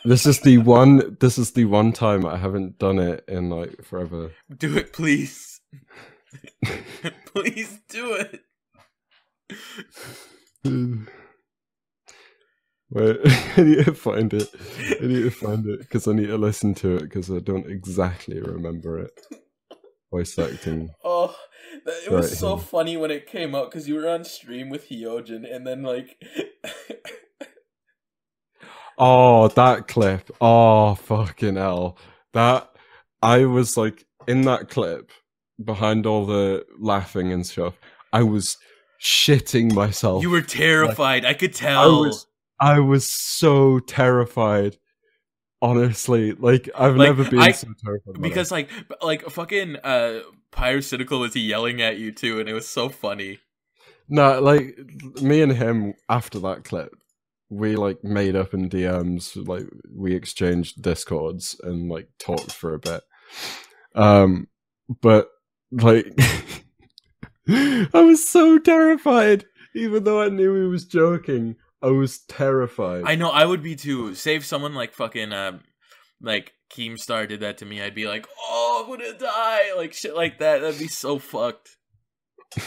This 0.05 0.27
is 0.27 0.41
the 0.41 0.59
one. 0.59 1.17
This 1.21 1.39
is 1.39 1.53
the 1.53 1.65
one 1.67 1.93
time 1.93 2.27
I 2.27 2.37
haven't 2.37 2.79
done 2.79 2.99
it 2.99 3.25
in 3.29 3.51
like 3.51 3.85
forever. 3.85 4.33
Do 4.57 4.77
it, 4.77 4.93
please. 4.93 5.61
please 7.27 7.81
do 7.89 8.15
it. 8.15 8.41
Wait, 12.91 13.17
I 13.57 13.63
need 13.63 13.85
to 13.87 13.95
find 13.95 14.33
it. 14.35 14.49
I 15.01 15.07
need 15.07 15.23
to 15.23 15.31
find 15.31 15.67
it 15.67 15.81
because 15.81 16.07
I 16.07 16.13
need 16.13 16.27
to 16.27 16.37
listen 16.39 16.75
to 16.77 16.97
it 16.97 17.03
because 17.03 17.31
I 17.31 17.39
don't 17.39 17.71
exactly 17.71 18.41
remember 18.41 18.99
it. 18.99 19.19
Voice 20.11 20.39
acting. 20.39 20.91
Oh, 21.03 21.35
that- 21.87 22.03
it 22.07 22.13
was 22.13 22.39
so 22.39 22.57
funny 22.59 22.97
when 22.99 23.11
it 23.11 23.27
came 23.27 23.55
out 23.55 23.71
because 23.71 23.89
you 23.89 23.95
were 23.95 24.09
on 24.09 24.25
stream 24.25 24.69
with 24.69 24.89
Hyojin, 24.91 25.51
and 25.51 25.67
then 25.67 25.83
like, 25.83 26.23
Oh, 28.99 29.49
that 29.49 29.89
clip. 29.89 30.31
Oh, 30.41 30.95
fucking 30.95 31.57
hell. 31.57 31.97
That 32.33 32.71
I 33.23 33.45
was 33.47 33.77
like 33.77 34.05
in 34.27 34.43
that 34.43 34.69
clip 34.69 35.11
behind 35.63 36.07
all 36.07 36.27
the 36.27 36.65
laughing 36.79 37.33
and 37.33 37.47
stuff. 37.47 37.75
I 38.13 38.23
was 38.23 38.57
shitting 39.01 39.73
myself. 39.75 40.23
you 40.23 40.31
were 40.31 40.43
terrified. 40.43 41.25
I 41.25 41.35
could 41.35 41.55
tell. 41.55 41.81
I 41.81 41.87
was 42.07 42.27
I 42.61 42.79
was 42.81 43.09
so 43.09 43.79
terrified. 43.81 44.77
Honestly, 45.61 46.33
like 46.33 46.69
I've 46.77 46.97
Like, 46.97 47.07
never 47.17 47.31
been 47.31 47.39
I- 47.39 47.53
so 47.53 47.69
terrified. 47.85 48.21
because 48.21 48.51
like 48.51 48.69
like 49.01 49.23
fucking 49.31 49.77
uh 49.85 50.21
pyrocynical 50.51 51.21
was 51.21 51.37
yelling 51.37 51.81
at 51.81 51.99
you 51.99 52.11
too 52.11 52.41
and 52.41 52.49
it 52.49 52.53
was 52.53 52.67
so 52.69 52.89
funny 52.89 53.39
No, 54.09 54.41
like 54.41 54.77
me 55.23 55.41
and 55.41 55.53
him 55.53 55.95
after 56.09 56.39
that 56.41 56.65
clip, 56.65 56.93
we 57.53 57.77
like 57.77 58.03
made 58.03 58.35
up 58.35 58.55
in 58.55 58.71
DMs, 58.71 59.37
like 59.47 59.65
we 59.95 60.15
exchanged 60.15 60.81
discords 60.83 61.61
and 61.63 61.91
like 61.91 62.09
talked 62.19 62.53
for 62.53 62.73
a 62.75 62.79
bit. 62.79 63.03
Um, 63.95 64.49
but 65.03 65.29
like 65.71 66.07
I 67.49 67.89
was 67.93 68.27
so 68.29 68.59
terrified, 68.59 69.45
even 69.75 70.05
though 70.05 70.23
I 70.23 70.29
knew 70.29 70.55
he 70.63 70.67
was 70.67 70.85
joking. 70.87 71.57
I 71.83 71.89
was 71.89 72.21
terrified. 72.29 73.03
i 73.07 73.17
know 73.17 73.29
i 73.31 73.45
would 73.45 73.61
be 73.61 73.75
too 73.75 74.15
save 74.15 74.45
someone 74.47 74.73
like 74.73 74.95
fucking 74.95 75.33
um 75.33 75.63
like 76.21 76.53
keemstar 76.73 77.29
did 77.29 77.41
that 77.41 77.59
to 77.59 77.65
me 77.65 77.83
i'd 77.83 77.93
be 77.93 78.07
like 78.07 78.25
oh 78.41 78.85
i'm 78.85 78.91
gonna 78.97 79.19
die 79.19 79.73
like 79.77 79.93
shit 79.93 80.15
like 80.15 80.39
that 80.39 80.61
that'd 80.61 80.79
be 80.79 80.87
so 80.87 81.19
fucked 81.19 81.71
did 82.55 82.65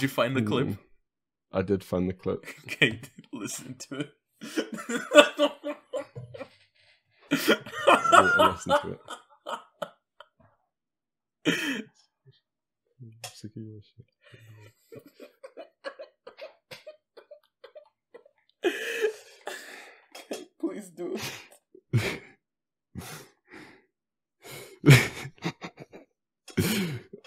you 0.00 0.08
find 0.08 0.34
the 0.34 0.40
clip 0.40 0.68
Mm. 0.68 0.78
I 1.52 1.62
did 1.62 1.84
find 1.84 2.08
the 2.08 2.12
clip. 2.14 2.44
okay 2.66 3.00
listen 3.32 3.76
to 3.78 4.00
it 4.00 4.10
I, 7.90 8.50
listened 8.52 8.76
to 8.82 8.88
it. 8.92 9.00
I'm 13.02 13.12
sick 13.34 13.50
of 13.56 13.62
your 13.62 13.80
shit. 13.82 14.06
please 20.60 20.90
do 20.90 21.16
it 21.16 21.22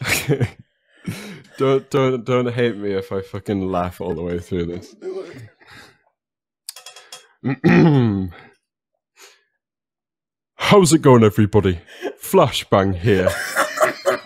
okay. 0.03 0.57
Don't 1.61 1.87
don't 1.91 2.25
don't 2.25 2.51
hate 2.51 2.75
me 2.75 2.93
if 2.93 3.11
I 3.11 3.21
fucking 3.21 3.71
laugh 3.71 4.01
all 4.01 4.15
the 4.15 4.23
way 4.23 4.39
through 4.39 4.65
this. 4.65 4.95
How's 10.55 10.91
it 10.91 11.03
going, 11.03 11.23
everybody? 11.23 11.79
Flashbang 12.19 12.95
here. 12.95 13.29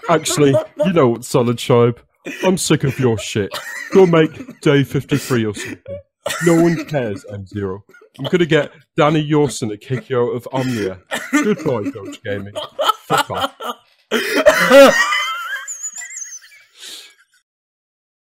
Actually, 0.09 0.55
you 0.85 0.93
know 0.93 1.09
what, 1.09 1.25
Solid 1.25 1.57
Tribe? 1.57 1.99
I'm 2.45 2.57
sick 2.57 2.85
of 2.85 2.97
your 2.99 3.17
shit. 3.17 3.51
Go 3.93 4.05
make 4.05 4.61
day 4.61 4.85
53 4.85 5.45
or 5.45 5.53
something. 5.53 5.99
No 6.45 6.61
one 6.63 6.85
cares, 6.85 7.25
M0. 7.25 7.81
I'm 8.17 8.25
gonna 8.31 8.45
get 8.45 8.71
Danny 8.95 9.29
Yorson 9.29 9.67
to 9.71 9.77
kick 9.77 10.09
you 10.09 10.21
out 10.21 10.35
of 10.35 10.47
Omnia. 10.53 11.01
Goodbye, 11.33 11.91
Coach 11.91 12.23
Gaming. 12.23 12.53
Fuck 13.07 13.29
off. 13.29 15.01